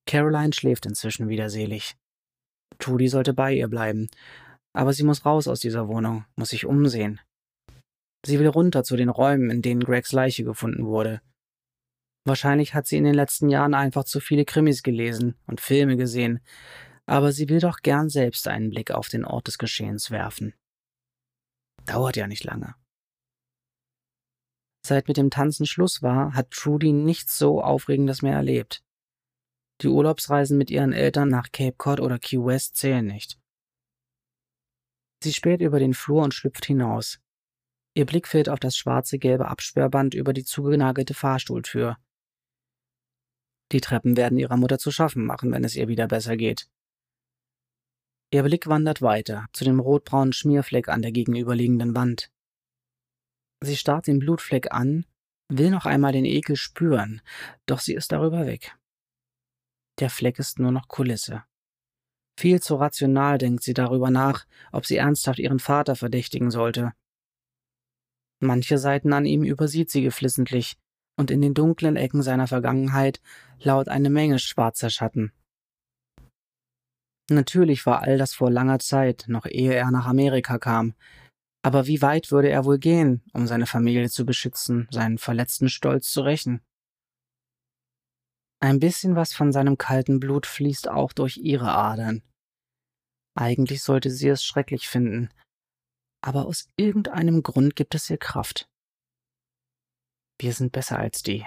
Caroline 0.07 0.53
schläft 0.53 0.85
inzwischen 0.85 1.29
wieder 1.29 1.49
selig. 1.49 1.95
Trudy 2.79 3.07
sollte 3.07 3.33
bei 3.33 3.53
ihr 3.53 3.67
bleiben, 3.67 4.09
aber 4.73 4.93
sie 4.93 5.03
muss 5.03 5.25
raus 5.25 5.47
aus 5.47 5.59
dieser 5.59 5.87
Wohnung, 5.87 6.25
muss 6.35 6.49
sich 6.49 6.65
umsehen. 6.65 7.21
Sie 8.25 8.39
will 8.39 8.47
runter 8.47 8.83
zu 8.83 8.95
den 8.95 9.09
Räumen, 9.09 9.49
in 9.49 9.61
denen 9.61 9.83
Gregs 9.83 10.11
Leiche 10.11 10.43
gefunden 10.43 10.85
wurde. 10.85 11.21
Wahrscheinlich 12.25 12.73
hat 12.73 12.85
sie 12.85 12.97
in 12.97 13.03
den 13.03 13.15
letzten 13.15 13.49
Jahren 13.49 13.73
einfach 13.73 14.03
zu 14.03 14.19
viele 14.19 14.45
Krimis 14.45 14.83
gelesen 14.83 15.35
und 15.47 15.59
Filme 15.59 15.97
gesehen, 15.97 16.39
aber 17.05 17.31
sie 17.31 17.49
will 17.49 17.59
doch 17.59 17.79
gern 17.81 18.09
selbst 18.09 18.47
einen 18.47 18.69
Blick 18.69 18.91
auf 18.91 19.09
den 19.09 19.25
Ort 19.25 19.47
des 19.47 19.57
Geschehens 19.57 20.11
werfen. 20.11 20.53
Dauert 21.85 22.15
ja 22.15 22.27
nicht 22.27 22.43
lange. 22.43 22.75
Seit 24.85 25.07
mit 25.07 25.17
dem 25.17 25.29
Tanzen 25.29 25.65
Schluss 25.65 26.01
war, 26.01 26.33
hat 26.33 26.51
Trudy 26.51 26.91
nichts 26.91 27.37
so 27.37 27.61
Aufregendes 27.61 28.21
mehr 28.21 28.35
erlebt. 28.35 28.83
Die 29.81 29.87
Urlaubsreisen 29.87 30.57
mit 30.57 30.69
ihren 30.69 30.93
Eltern 30.93 31.29
nach 31.29 31.51
Cape 31.51 31.75
Cod 31.77 31.99
oder 31.99 32.19
Key 32.19 32.37
West 32.37 32.77
zählen 32.77 33.05
nicht. 33.05 33.39
Sie 35.23 35.33
späht 35.33 35.61
über 35.61 35.79
den 35.79 35.93
Flur 35.93 36.23
und 36.23 36.33
schlüpft 36.33 36.65
hinaus. 36.65 37.19
Ihr 37.93 38.05
Blick 38.05 38.27
fällt 38.27 38.49
auf 38.49 38.59
das 38.59 38.75
schwarze 38.75 39.19
gelbe 39.19 39.47
Absperrband 39.47 40.13
über 40.13 40.33
die 40.33 40.43
zugenagelte 40.43 41.13
Fahrstuhltür. 41.13 41.97
Die 43.71 43.81
Treppen 43.81 44.17
werden 44.17 44.37
ihrer 44.37 44.57
Mutter 44.57 44.79
zu 44.79 44.91
schaffen 44.91 45.25
machen, 45.25 45.51
wenn 45.51 45.63
es 45.63 45.75
ihr 45.75 45.87
wieder 45.87 46.07
besser 46.07 46.37
geht. 46.37 46.67
Ihr 48.33 48.43
Blick 48.43 48.67
wandert 48.67 49.01
weiter 49.01 49.47
zu 49.51 49.65
dem 49.65 49.81
rotbraunen 49.81 50.31
Schmierfleck 50.31 50.87
an 50.87 51.01
der 51.01 51.11
gegenüberliegenden 51.11 51.93
Wand. 51.95 52.31
Sie 53.59 53.75
starrt 53.75 54.07
den 54.07 54.19
Blutfleck 54.19 54.71
an, 54.71 55.05
will 55.49 55.69
noch 55.69 55.85
einmal 55.85 56.13
den 56.13 56.23
Ekel 56.23 56.55
spüren, 56.55 57.21
doch 57.65 57.79
sie 57.79 57.93
ist 57.93 58.13
darüber 58.13 58.47
weg. 58.47 58.77
Der 59.99 60.09
Fleck 60.09 60.39
ist 60.39 60.59
nur 60.59 60.71
noch 60.71 60.87
Kulisse. 60.87 61.43
Viel 62.39 62.61
zu 62.61 62.75
rational 62.75 63.37
denkt 63.37 63.63
sie 63.63 63.73
darüber 63.73 64.09
nach, 64.09 64.47
ob 64.71 64.85
sie 64.85 64.95
ernsthaft 64.95 65.37
ihren 65.37 65.59
Vater 65.59 65.97
verdächtigen 65.97 66.51
sollte. 66.51 66.93
Manche 68.39 68.77
Seiten 68.77 69.11
an 69.11 69.25
ihm 69.25 69.43
übersieht 69.43 69.91
sie 69.91 70.01
geflissentlich, 70.01 70.77
und 71.17 71.29
in 71.29 71.41
den 71.41 71.53
dunklen 71.53 71.97
Ecken 71.97 72.23
seiner 72.23 72.47
Vergangenheit 72.47 73.21
lauert 73.59 73.89
eine 73.89 74.09
Menge 74.09 74.39
schwarzer 74.39 74.89
Schatten. 74.89 75.33
Natürlich 77.31 77.85
war 77.85 78.01
all 78.01 78.17
das 78.17 78.33
vor 78.33 78.51
langer 78.51 78.79
Zeit, 78.79 79.23
noch 79.27 79.45
ehe 79.45 79.73
er 79.73 79.89
nach 79.89 80.05
Amerika 80.05 80.59
kam, 80.59 80.95
aber 81.63 81.87
wie 81.87 82.01
weit 82.01 82.29
würde 82.29 82.49
er 82.49 82.65
wohl 82.65 82.77
gehen, 82.77 83.23
um 83.31 83.47
seine 83.47 83.67
Familie 83.67 84.09
zu 84.09 84.25
beschützen, 84.25 84.89
seinen 84.91 85.17
verletzten 85.17 85.69
Stolz 85.69 86.11
zu 86.11 86.21
rächen? 86.23 86.59
Ein 88.59 88.79
bisschen 88.79 89.15
was 89.15 89.33
von 89.33 89.53
seinem 89.53 89.77
kalten 89.77 90.19
Blut 90.19 90.45
fließt 90.45 90.89
auch 90.89 91.13
durch 91.13 91.37
ihre 91.37 91.71
Adern. 91.71 92.21
Eigentlich 93.33 93.81
sollte 93.81 94.09
sie 94.09 94.27
es 94.27 94.43
schrecklich 94.43 94.89
finden, 94.89 95.29
aber 96.21 96.45
aus 96.47 96.67
irgendeinem 96.75 97.43
Grund 97.43 97.77
gibt 97.77 97.95
es 97.95 98.09
ihr 98.09 98.17
Kraft. 98.17 98.67
Wir 100.37 100.51
sind 100.51 100.73
besser 100.73 100.99
als 100.99 101.23
die. 101.23 101.45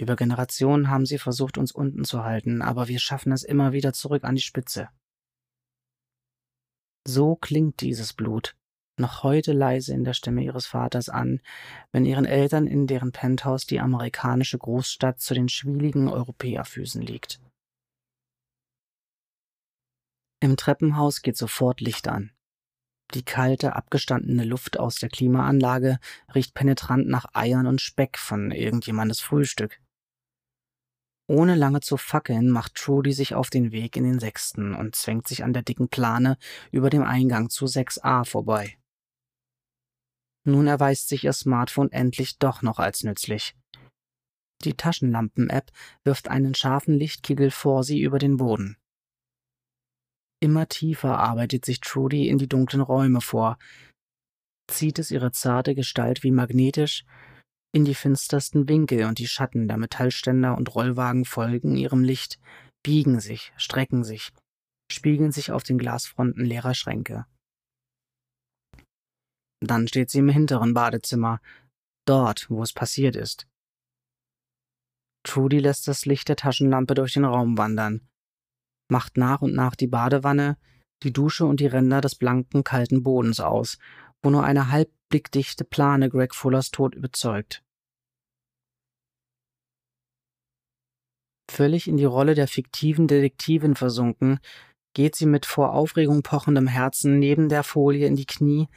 Über 0.00 0.16
Generationen 0.16 0.90
haben 0.90 1.06
sie 1.06 1.18
versucht, 1.18 1.56
uns 1.56 1.72
unten 1.72 2.04
zu 2.04 2.24
halten, 2.24 2.62
aber 2.62 2.88
wir 2.88 2.98
schaffen 2.98 3.32
es 3.32 3.44
immer 3.44 3.72
wieder 3.72 3.92
zurück 3.92 4.24
an 4.24 4.34
die 4.34 4.42
Spitze. 4.42 4.88
So 7.06 7.36
klingt 7.36 7.80
dieses 7.80 8.12
Blut, 8.12 8.56
noch 8.98 9.22
heute 9.22 9.52
leise 9.52 9.92
in 9.92 10.04
der 10.04 10.14
Stimme 10.14 10.42
ihres 10.42 10.66
Vaters 10.66 11.08
an, 11.08 11.40
wenn 11.92 12.06
ihren 12.06 12.24
Eltern 12.24 12.66
in 12.66 12.86
deren 12.86 13.12
Penthouse 13.12 13.66
die 13.66 13.80
amerikanische 13.80 14.58
Großstadt 14.58 15.20
zu 15.20 15.34
den 15.34 15.48
schwieligen 15.48 16.08
Europäerfüßen 16.08 17.02
liegt. 17.02 17.40
Im 20.40 20.56
Treppenhaus 20.56 21.22
geht 21.22 21.36
sofort 21.36 21.80
Licht 21.80 22.06
an. 22.06 22.30
Die 23.14 23.24
kalte, 23.24 23.76
abgestandene 23.76 24.44
Luft 24.44 24.78
aus 24.78 24.96
der 24.96 25.08
Klimaanlage 25.08 25.98
riecht 26.34 26.54
penetrant 26.54 27.06
nach 27.08 27.26
Eiern 27.32 27.66
und 27.66 27.80
Speck 27.80 28.18
von 28.18 28.50
irgendjemandes 28.50 29.20
Frühstück. 29.20 29.80
Ohne 31.26 31.54
lange 31.54 31.80
zu 31.80 31.96
fackeln, 31.96 32.50
macht 32.50 32.74
Trudy 32.74 33.12
sich 33.12 33.34
auf 33.34 33.48
den 33.48 33.72
Weg 33.72 33.96
in 33.96 34.04
den 34.04 34.18
sechsten 34.18 34.74
und 34.74 34.94
zwängt 34.94 35.26
sich 35.26 35.42
an 35.42 35.54
der 35.54 35.62
dicken 35.62 35.88
Plane 35.88 36.36
über 36.70 36.90
dem 36.90 37.02
Eingang 37.02 37.48
zu 37.48 37.64
6a 37.64 38.24
vorbei. 38.26 38.76
Nun 40.46 40.66
erweist 40.66 41.08
sich 41.08 41.24
ihr 41.24 41.32
Smartphone 41.32 41.90
endlich 41.90 42.38
doch 42.38 42.60
noch 42.60 42.78
als 42.78 43.02
nützlich. 43.02 43.56
Die 44.64 44.74
Taschenlampen-App 44.74 45.70
wirft 46.04 46.28
einen 46.28 46.54
scharfen 46.54 46.98
Lichtkegel 46.98 47.50
vor 47.50 47.84
sie 47.84 48.00
über 48.00 48.18
den 48.18 48.36
Boden. 48.36 48.76
Immer 50.40 50.68
tiefer 50.68 51.18
arbeitet 51.18 51.64
sich 51.64 51.80
Trudy 51.80 52.28
in 52.28 52.36
die 52.36 52.48
dunklen 52.48 52.82
Räume 52.82 53.22
vor, 53.22 53.58
zieht 54.70 54.98
es 54.98 55.10
ihre 55.10 55.32
zarte 55.32 55.74
Gestalt 55.74 56.22
wie 56.22 56.30
magnetisch 56.30 57.04
in 57.74 57.84
die 57.84 57.96
finstersten 57.96 58.68
Winkel 58.68 59.04
und 59.04 59.18
die 59.18 59.26
Schatten 59.26 59.66
der 59.66 59.76
Metallständer 59.78 60.56
und 60.56 60.72
Rollwagen 60.76 61.24
folgen 61.24 61.76
ihrem 61.76 62.04
Licht, 62.04 62.38
biegen 62.84 63.18
sich, 63.18 63.52
strecken 63.56 64.04
sich, 64.04 64.32
spiegeln 64.88 65.32
sich 65.32 65.50
auf 65.50 65.64
den 65.64 65.78
Glasfronten 65.78 66.44
leerer 66.44 66.74
Schränke. 66.74 67.26
Dann 69.60 69.88
steht 69.88 70.10
sie 70.10 70.20
im 70.20 70.28
hinteren 70.28 70.72
Badezimmer, 70.72 71.40
dort, 72.06 72.48
wo 72.48 72.62
es 72.62 72.72
passiert 72.72 73.16
ist. 73.16 73.48
Trudy 75.24 75.58
lässt 75.58 75.88
das 75.88 76.06
Licht 76.06 76.28
der 76.28 76.36
Taschenlampe 76.36 76.94
durch 76.94 77.14
den 77.14 77.24
Raum 77.24 77.58
wandern, 77.58 78.06
macht 78.88 79.16
nach 79.16 79.42
und 79.42 79.52
nach 79.52 79.74
die 79.74 79.88
Badewanne, 79.88 80.58
die 81.02 81.12
Dusche 81.12 81.44
und 81.44 81.58
die 81.58 81.66
Ränder 81.66 82.00
des 82.00 82.14
blanken, 82.14 82.62
kalten 82.62 83.02
Bodens 83.02 83.40
aus, 83.40 83.78
wo 84.22 84.30
nur 84.30 84.44
eine 84.44 84.70
halbblickdichte 84.70 85.64
Plane 85.64 86.08
Greg 86.08 86.36
Fullers 86.36 86.70
Tod 86.70 86.94
überzeugt. 86.94 87.63
Völlig 91.50 91.88
in 91.88 91.96
die 91.96 92.04
Rolle 92.04 92.34
der 92.34 92.48
fiktiven 92.48 93.06
Detektivin 93.06 93.76
versunken, 93.76 94.40
geht 94.94 95.16
sie 95.16 95.26
mit 95.26 95.46
vor 95.46 95.72
Aufregung 95.72 96.22
pochendem 96.22 96.66
Herzen 96.66 97.18
neben 97.18 97.48
der 97.48 97.62
Folie 97.62 98.06
in 98.06 98.16
die 98.16 98.26
Knie 98.26 98.68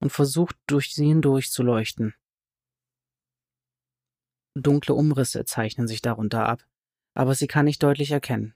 und 0.00 0.10
versucht 0.10 0.56
durch 0.66 0.94
sie 0.94 1.06
hindurch 1.06 1.50
zu 1.50 1.62
leuchten. 1.62 2.14
Dunkle 4.56 4.94
Umrisse 4.94 5.44
zeichnen 5.44 5.86
sich 5.86 6.00
darunter 6.00 6.48
ab, 6.48 6.64
aber 7.14 7.34
sie 7.34 7.46
kann 7.46 7.66
nicht 7.66 7.82
deutlich 7.82 8.12
erkennen. 8.12 8.54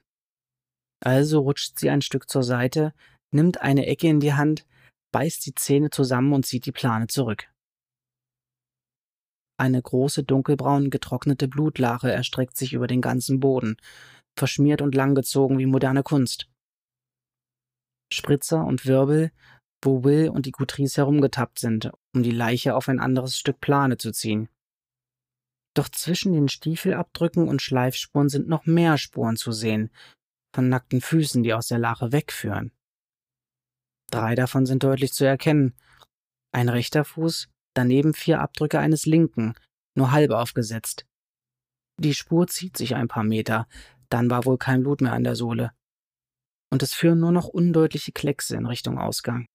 Also 1.03 1.41
rutscht 1.41 1.77
sie 1.77 1.89
ein 1.89 2.01
Stück 2.01 2.29
zur 2.29 2.43
Seite, 2.43 2.93
nimmt 3.31 3.61
eine 3.61 3.85
Ecke 3.85 4.07
in 4.07 4.19
die 4.19 4.33
Hand, 4.33 4.65
beißt 5.11 5.45
die 5.45 5.55
Zähne 5.55 5.89
zusammen 5.89 6.33
und 6.33 6.45
zieht 6.45 6.65
die 6.65 6.71
Plane 6.71 7.07
zurück. 7.07 7.50
Eine 9.61 9.81
große 9.81 10.23
dunkelbraun 10.23 10.89
getrocknete 10.89 11.47
Blutlache 11.47 12.11
erstreckt 12.11 12.57
sich 12.57 12.73
über 12.73 12.87
den 12.87 13.01
ganzen 13.01 13.39
Boden, 13.39 13.77
verschmiert 14.35 14.81
und 14.81 14.95
langgezogen 14.95 15.59
wie 15.59 15.67
moderne 15.67 16.01
Kunst. 16.01 16.47
Spritzer 18.11 18.65
und 18.65 18.87
Wirbel 18.87 19.31
wo 19.83 20.03
Will 20.03 20.29
und 20.29 20.45
die 20.45 20.51
Gutrice 20.51 20.97
herumgetappt 20.97 21.59
sind, 21.59 21.91
um 22.13 22.23
die 22.23 22.31
Leiche 22.31 22.75
auf 22.75 22.87
ein 22.87 22.99
anderes 22.99 23.37
Stück 23.37 23.59
Plane 23.59 23.97
zu 23.97 24.11
ziehen. 24.11 24.49
Doch 25.73 25.89
zwischen 25.89 26.33
den 26.33 26.49
Stiefelabdrücken 26.49 27.47
und 27.47 27.61
Schleifspuren 27.61 28.29
sind 28.29 28.47
noch 28.47 28.65
mehr 28.65 28.97
Spuren 28.97 29.37
zu 29.37 29.51
sehen, 29.51 29.89
von 30.53 30.69
nackten 30.69 31.01
Füßen, 31.01 31.43
die 31.43 31.53
aus 31.53 31.67
der 31.67 31.79
Lache 31.79 32.11
wegführen. 32.11 32.71
Drei 34.11 34.35
davon 34.35 34.65
sind 34.65 34.83
deutlich 34.83 35.13
zu 35.13 35.25
erkennen. 35.25 35.73
Ein 36.53 36.67
rechter 36.67 37.05
Fuß, 37.05 37.49
daneben 37.73 38.13
vier 38.13 38.39
Abdrücke 38.39 38.79
eines 38.79 39.05
linken, 39.05 39.53
nur 39.95 40.11
halb 40.11 40.31
aufgesetzt. 40.31 41.05
Die 41.97 42.13
Spur 42.13 42.47
zieht 42.47 42.77
sich 42.77 42.95
ein 42.95 43.07
paar 43.07 43.23
Meter, 43.23 43.67
dann 44.09 44.29
war 44.29 44.45
wohl 44.45 44.57
kein 44.57 44.83
Blut 44.83 45.01
mehr 45.01 45.13
an 45.13 45.23
der 45.23 45.35
Sohle. 45.35 45.71
Und 46.69 46.83
es 46.83 46.93
führen 46.93 47.19
nur 47.19 47.31
noch 47.31 47.47
undeutliche 47.47 48.11
Kleckse 48.11 48.55
in 48.55 48.65
Richtung 48.65 48.97
Ausgang. 48.97 49.47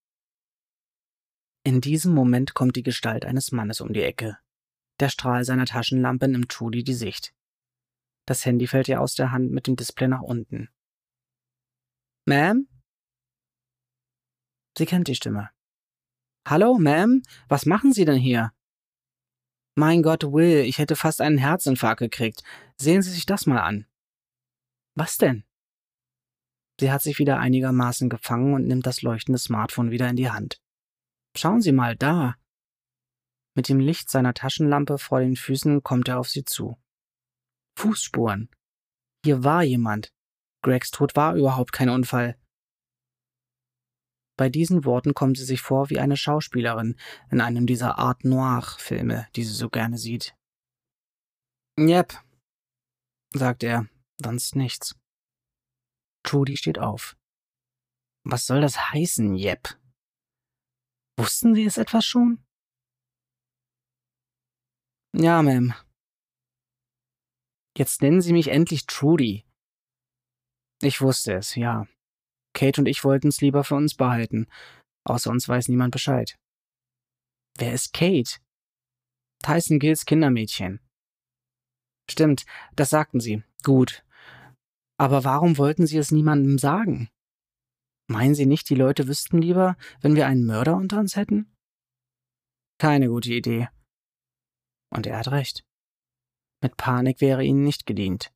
In 1.63 1.81
diesem 1.81 2.13
Moment 2.13 2.53
kommt 2.53 2.75
die 2.75 2.83
Gestalt 2.83 3.25
eines 3.25 3.51
Mannes 3.51 3.81
um 3.81 3.91
die 3.91 4.03
Ecke. 4.03 4.37
Der 4.99 5.09
Strahl 5.09 5.43
seiner 5.43 5.65
Taschenlampe 5.65 6.27
nimmt 6.27 6.49
Trudy 6.49 6.83
die 6.83 6.93
Sicht. 6.93 7.33
Das 8.25 8.45
Handy 8.45 8.67
fällt 8.67 8.87
ihr 8.87 9.01
aus 9.01 9.15
der 9.15 9.31
Hand 9.31 9.51
mit 9.51 9.67
dem 9.67 9.75
Display 9.75 10.07
nach 10.07 10.21
unten. 10.21 10.69
Ma'am? 12.27 12.67
Sie 14.77 14.85
kennt 14.85 15.07
die 15.07 15.15
Stimme. 15.15 15.49
Hallo, 16.49 16.77
Ma'am? 16.77 17.23
Was 17.49 17.65
machen 17.65 17.91
Sie 17.91 18.05
denn 18.05 18.15
hier? 18.15 18.53
Mein 19.75 20.01
Gott, 20.01 20.23
Will, 20.23 20.61
ich 20.61 20.77
hätte 20.77 20.95
fast 20.95 21.19
einen 21.19 21.37
Herzinfarkt 21.37 21.99
gekriegt. 21.99 22.41
Sehen 22.77 23.01
Sie 23.01 23.09
sich 23.09 23.25
das 23.25 23.47
mal 23.47 23.59
an. 23.59 23.85
Was 24.95 25.17
denn? 25.17 25.43
Sie 26.79 26.89
hat 26.89 27.01
sich 27.01 27.19
wieder 27.19 27.37
einigermaßen 27.37 28.07
gefangen 28.07 28.53
und 28.53 28.65
nimmt 28.65 28.85
das 28.85 29.01
leuchtende 29.01 29.39
Smartphone 29.39 29.91
wieder 29.91 30.07
in 30.07 30.15
die 30.15 30.29
Hand. 30.29 30.61
Schauen 31.35 31.61
Sie 31.61 31.73
mal 31.73 31.97
da. 31.97 32.37
Mit 33.53 33.67
dem 33.67 33.81
Licht 33.81 34.09
seiner 34.09 34.33
Taschenlampe 34.33 34.99
vor 34.99 35.19
den 35.19 35.35
Füßen 35.35 35.83
kommt 35.83 36.07
er 36.07 36.17
auf 36.17 36.29
sie 36.29 36.45
zu. 36.45 36.77
Fußspuren. 37.77 38.49
Hier 39.25 39.43
war 39.43 39.63
jemand. 39.63 40.13
Gregs 40.61 40.91
Tod 40.91 41.17
war 41.17 41.35
überhaupt 41.35 41.73
kein 41.73 41.89
Unfall. 41.89 42.39
Bei 44.37 44.49
diesen 44.49 44.85
Worten 44.85 45.15
kommt 45.15 45.37
sie 45.37 45.45
sich 45.45 45.61
vor 45.61 45.89
wie 45.89 45.99
eine 45.99 46.15
Schauspielerin 46.15 46.95
in 47.31 47.41
einem 47.41 47.65
dieser 47.65 47.97
Art 47.97 48.23
Noir-Filme, 48.23 49.27
die 49.35 49.43
sie 49.43 49.53
so 49.53 49.69
gerne 49.69 49.97
sieht. 49.97 50.35
Jep, 51.77 52.13
sagt 53.33 53.63
er, 53.63 53.87
sonst 54.23 54.55
nichts. 54.55 54.95
Trudy 56.23 56.55
steht 56.55 56.77
auf. 56.79 57.17
Was 58.23 58.45
soll 58.45 58.61
das 58.61 58.91
heißen, 58.91 59.33
Jep? 59.35 59.79
Wussten 61.17 61.55
Sie 61.55 61.65
es 61.65 61.77
etwas 61.77 62.05
schon? 62.05 62.45
Ja, 65.13 65.39
Ma'am. 65.41 65.73
Jetzt 67.75 68.01
nennen 68.01 68.21
Sie 68.21 68.33
mich 68.33 68.49
endlich 68.49 68.85
Trudy. 68.85 69.45
Ich 70.81 71.01
wusste 71.01 71.33
es, 71.33 71.55
ja. 71.55 71.87
Kate 72.57 72.81
und 72.81 72.87
ich 72.87 73.03
wollten 73.03 73.27
es 73.27 73.39
lieber 73.39 73.63
für 73.63 73.75
uns 73.75 73.93
behalten. 73.93 74.47
Außer 75.05 75.29
uns 75.29 75.47
weiß 75.47 75.67
niemand 75.67 75.91
Bescheid. 75.91 76.35
Wer 77.55 77.73
ist 77.73 77.93
Kate? 77.93 78.39
Tyson 79.43 79.77
Gills 79.77 80.05
Kindermädchen. 80.05 80.79
Stimmt, 82.09 82.45
das 82.75 82.89
sagten 82.89 83.19
Sie. 83.19 83.43
Gut. 83.63 84.03
Aber 84.99 85.23
warum 85.23 85.59
wollten 85.59 85.85
Sie 85.85 85.97
es 85.97 86.11
niemandem 86.11 86.57
sagen? 86.57 87.09
Meinen 88.09 88.33
Sie 88.33 88.47
nicht, 88.47 88.67
die 88.71 88.75
Leute 88.75 89.07
wüssten 89.07 89.39
lieber, 89.39 89.77
wenn 90.01 90.15
wir 90.15 90.25
einen 90.25 90.45
Mörder 90.45 90.77
unter 90.77 90.99
uns 90.99 91.15
hätten? 91.15 91.53
Keine 92.79 93.09
gute 93.09 93.33
Idee. 93.33 93.69
Und 94.89 95.05
er 95.05 95.19
hat 95.19 95.27
recht. 95.27 95.63
Mit 96.63 96.75
Panik 96.75 97.21
wäre 97.21 97.43
ihnen 97.43 97.63
nicht 97.63 97.85
gedient. 97.85 98.33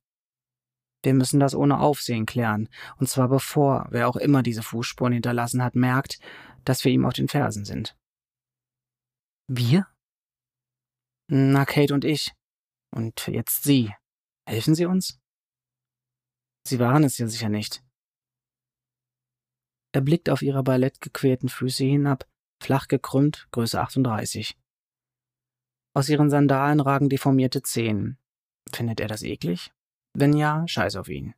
Wir 1.02 1.14
müssen 1.14 1.40
das 1.40 1.54
ohne 1.54 1.80
Aufsehen 1.80 2.26
klären, 2.26 2.68
und 2.96 3.08
zwar 3.08 3.28
bevor 3.28 3.86
wer 3.90 4.08
auch 4.08 4.16
immer 4.16 4.42
diese 4.42 4.62
Fußspuren 4.62 5.12
hinterlassen 5.12 5.62
hat, 5.62 5.74
merkt, 5.74 6.18
dass 6.64 6.84
wir 6.84 6.92
ihm 6.92 7.04
auf 7.04 7.14
den 7.14 7.28
Fersen 7.28 7.64
sind. 7.64 7.96
Wir? 9.48 9.86
Na, 11.28 11.64
Kate 11.64 11.92
und 11.94 12.04
ich. 12.04 12.32
Und 12.94 13.26
jetzt 13.26 13.64
Sie. 13.64 13.92
Helfen 14.46 14.74
Sie 14.74 14.86
uns? 14.86 15.20
Sie 16.66 16.78
waren 16.78 17.04
es 17.04 17.18
ja 17.18 17.26
sicher 17.26 17.48
nicht. 17.48 17.82
Er 19.92 20.00
blickt 20.00 20.30
auf 20.30 20.42
ihre 20.42 20.62
ballettgequälten 20.62 21.48
Füße 21.48 21.84
hinab, 21.84 22.26
flach 22.62 22.88
gekrümmt, 22.88 23.48
Größe 23.50 23.80
38. 23.80 24.56
Aus 25.94 26.08
ihren 26.08 26.30
Sandalen 26.30 26.80
ragen 26.80 27.08
deformierte 27.08 27.62
Zehen. 27.62 28.18
Findet 28.72 29.00
er 29.00 29.08
das 29.08 29.22
eklig? 29.22 29.72
Wenn 30.14 30.34
ja, 30.34 30.66
scheiß 30.66 30.96
auf 30.96 31.08
ihn. 31.08 31.34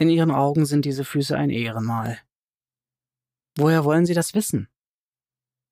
In 0.00 0.08
ihren 0.08 0.30
Augen 0.30 0.64
sind 0.64 0.84
diese 0.84 1.04
Füße 1.04 1.36
ein 1.36 1.50
Ehrenmal. 1.50 2.20
Woher 3.56 3.84
wollen 3.84 4.06
Sie 4.06 4.14
das 4.14 4.34
wissen? 4.34 4.68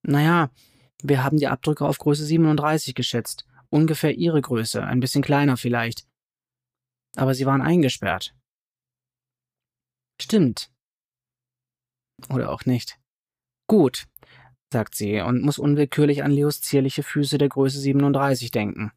Naja, 0.03 0.51
wir 1.03 1.22
haben 1.22 1.37
die 1.37 1.46
Abdrücke 1.46 1.87
auf 1.87 1.99
Größe 1.99 2.25
37 2.25 2.94
geschätzt. 2.94 3.46
Ungefähr 3.70 4.14
Ihre 4.14 4.40
Größe, 4.40 4.83
ein 4.83 5.01
bisschen 5.01 5.22
kleiner 5.22 5.57
vielleicht. 5.57 6.07
Aber 7.16 7.35
Sie 7.35 7.46
waren 7.46 7.62
eingesperrt. 7.62 8.35
Stimmt. 10.20 10.72
Oder 12.31 12.51
auch 12.51 12.64
nicht. 12.64 12.99
Gut, 13.68 14.07
sagt 14.72 14.94
sie 14.94 15.20
und 15.20 15.42
muss 15.42 15.59
unwillkürlich 15.59 16.22
an 16.22 16.31
Leos 16.31 16.61
zierliche 16.61 17.03
Füße 17.03 17.38
der 17.38 17.49
Größe 17.49 17.79
37 17.79 18.51
denken. 18.51 18.92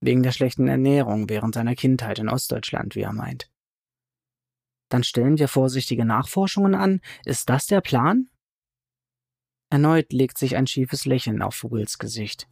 Wegen 0.00 0.22
der 0.22 0.32
schlechten 0.32 0.68
Ernährung 0.68 1.28
während 1.28 1.54
seiner 1.54 1.74
Kindheit 1.74 2.18
in 2.18 2.28
Ostdeutschland, 2.28 2.94
wie 2.94 3.02
er 3.02 3.12
meint. 3.12 3.50
Dann 4.88 5.04
stellen 5.04 5.38
wir 5.38 5.48
vorsichtige 5.48 6.04
Nachforschungen 6.04 6.74
an. 6.74 7.00
Ist 7.24 7.48
das 7.48 7.66
der 7.66 7.80
Plan? 7.80 8.28
Erneut 9.70 10.12
legt 10.12 10.36
sich 10.36 10.56
ein 10.56 10.66
schiefes 10.66 11.04
Lächeln 11.04 11.42
auf 11.42 11.62
Wills 11.62 11.98
Gesicht. 11.98 12.48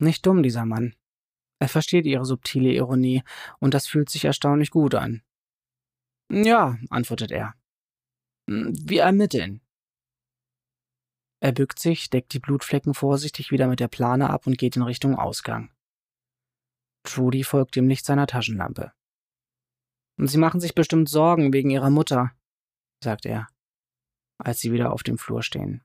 Nicht 0.00 0.26
dumm, 0.26 0.42
dieser 0.42 0.66
Mann. 0.66 0.96
Er 1.60 1.68
versteht 1.68 2.04
ihre 2.04 2.24
subtile 2.24 2.72
Ironie, 2.72 3.22
und 3.60 3.74
das 3.74 3.86
fühlt 3.86 4.10
sich 4.10 4.24
erstaunlich 4.24 4.70
gut 4.70 4.94
an. 4.94 5.22
Ja, 6.30 6.76
antwortet 6.90 7.30
er. 7.30 7.54
Wir 8.46 9.02
ermitteln. 9.02 9.60
Er 11.44 11.52
bückt 11.52 11.78
sich, 11.78 12.08
deckt 12.08 12.32
die 12.32 12.38
Blutflecken 12.38 12.94
vorsichtig 12.94 13.50
wieder 13.50 13.66
mit 13.66 13.78
der 13.78 13.88
Plane 13.88 14.30
ab 14.30 14.46
und 14.46 14.56
geht 14.56 14.76
in 14.76 14.82
Richtung 14.82 15.14
Ausgang. 15.14 15.70
Trudy 17.02 17.44
folgt 17.44 17.76
dem 17.76 17.86
Licht 17.86 18.06
seiner 18.06 18.26
Taschenlampe. 18.26 18.94
Sie 20.16 20.38
machen 20.38 20.58
sich 20.58 20.74
bestimmt 20.74 21.10
Sorgen 21.10 21.52
wegen 21.52 21.68
Ihrer 21.68 21.90
Mutter, 21.90 22.32
sagt 23.02 23.26
er, 23.26 23.46
als 24.38 24.60
sie 24.60 24.72
wieder 24.72 24.90
auf 24.90 25.02
dem 25.02 25.18
Flur 25.18 25.42
stehen. 25.42 25.84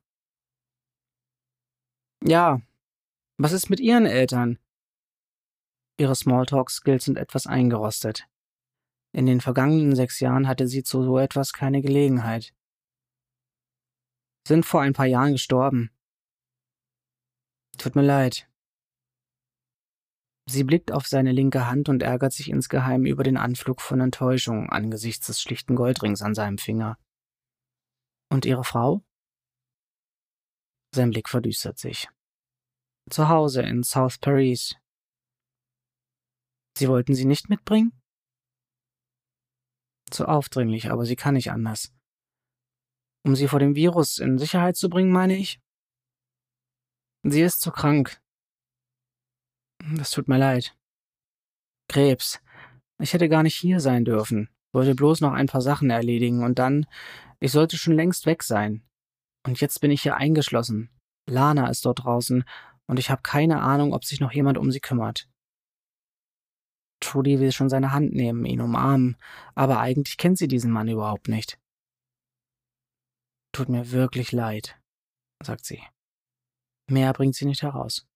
Ja, 2.24 2.62
was 3.38 3.52
ist 3.52 3.70
mit 3.70 3.82
Ihren 3.82 4.06
Eltern? 4.06 4.60
Ihre 5.98 6.16
Smalltalk-Skills 6.16 7.04
sind 7.04 7.18
etwas 7.18 7.48
eingerostet. 7.48 8.30
In 9.12 9.26
den 9.26 9.42
vergangenen 9.42 9.94
sechs 9.94 10.22
Jahren 10.22 10.48
hatte 10.48 10.70
sie 10.70 10.84
zu 10.84 11.04
so 11.04 11.20
etwas 11.20 11.52
keine 11.52 11.82
Gelegenheit 11.82 12.54
sind 14.50 14.66
vor 14.66 14.82
ein 14.82 14.94
paar 14.94 15.06
Jahren 15.06 15.34
gestorben. 15.34 15.92
Tut 17.78 17.96
mir 17.96 18.02
leid. 18.02 18.50
Sie 20.50 20.64
blickt 20.64 20.92
auf 20.92 21.06
seine 21.06 21.32
linke 21.32 21.68
Hand 21.68 21.88
und 21.88 22.02
ärgert 22.02 22.34
sich 22.34 22.50
insgeheim 22.50 23.06
über 23.06 23.24
den 23.24 23.38
Anflug 23.38 23.80
von 23.80 24.02
Enttäuschung 24.02 24.68
angesichts 24.72 25.28
des 25.28 25.40
schlichten 25.40 25.76
Goldrings 25.76 26.24
an 26.24 26.34
seinem 26.34 26.58
Finger. 26.58 26.98
Und 28.32 28.48
ihre 28.48 28.64
Frau? 28.64 29.04
Sein 30.96 31.12
Blick 31.12 31.30
verdüstert 31.30 31.78
sich. 31.78 32.08
Zu 33.12 33.30
Hause 33.30 33.62
in 33.62 33.84
South 33.84 34.18
Paris. 34.18 34.76
Sie 36.76 36.88
wollten 36.90 37.14
sie 37.14 37.26
nicht 37.26 37.50
mitbringen? 37.50 38.02
Zu 40.10 40.28
aufdringlich, 40.28 40.90
aber 40.90 41.06
sie 41.06 41.16
kann 41.16 41.36
nicht 41.36 41.52
anders. 41.52 41.94
Um 43.26 43.36
sie 43.36 43.48
vor 43.48 43.60
dem 43.60 43.76
Virus 43.76 44.20
in 44.20 44.38
Sicherheit 44.38 44.78
zu 44.78 44.90
bringen, 44.90 45.12
meine 45.12 45.36
ich? 45.36 45.60
Sie 47.24 47.42
ist 47.42 47.62
zu 47.62 47.72
krank. 47.72 48.22
Das 49.96 50.12
tut 50.12 50.28
mir 50.28 50.38
leid. 50.38 50.76
Krebs. 51.90 52.40
Ich 53.02 53.14
hätte 53.14 53.30
gar 53.30 53.44
nicht 53.44 53.56
hier 53.56 53.80
sein 53.80 54.06
dürfen. 54.06 54.50
Wollte 54.72 54.96
bloß 54.96 55.22
noch 55.22 55.34
ein 55.34 55.48
paar 55.48 55.62
Sachen 55.62 55.90
erledigen 55.90 56.44
und 56.44 56.60
dann, 56.60 56.86
ich 57.40 57.52
sollte 57.52 57.78
schon 57.78 57.96
längst 57.96 58.26
weg 58.26 58.44
sein. 58.44 58.84
Und 59.46 59.60
jetzt 59.62 59.82
bin 59.82 59.92
ich 59.92 60.02
hier 60.02 60.16
eingeschlossen. 60.16 60.90
Lana 61.28 61.70
ist 61.70 61.86
dort 61.86 62.04
draußen 62.04 62.44
und 62.88 63.00
ich 63.00 63.10
habe 63.10 63.22
keine 63.22 63.62
Ahnung, 63.62 63.94
ob 63.94 64.06
sich 64.06 64.20
noch 64.20 64.32
jemand 64.32 64.58
um 64.58 64.72
sie 64.72 64.80
kümmert. 64.80 65.28
Trudy 67.00 67.40
will 67.40 67.52
schon 67.52 67.70
seine 67.70 67.92
Hand 67.92 68.14
nehmen, 68.14 68.46
ihn 68.46 68.62
umarmen, 68.62 69.18
aber 69.56 69.80
eigentlich 69.80 70.18
kennt 70.18 70.38
sie 70.38 70.48
diesen 70.48 70.72
Mann 70.72 70.88
überhaupt 70.88 71.30
nicht. 71.30 71.58
Tut 73.52 73.70
mir 73.70 73.92
wirklich 73.92 74.32
leid, 74.32 74.80
sagt 75.44 75.66
sie. 75.66 75.82
Mehr 76.90 77.14
bringt 77.14 77.36
sie 77.36 77.46
nicht 77.46 77.64
heraus. 77.64 78.09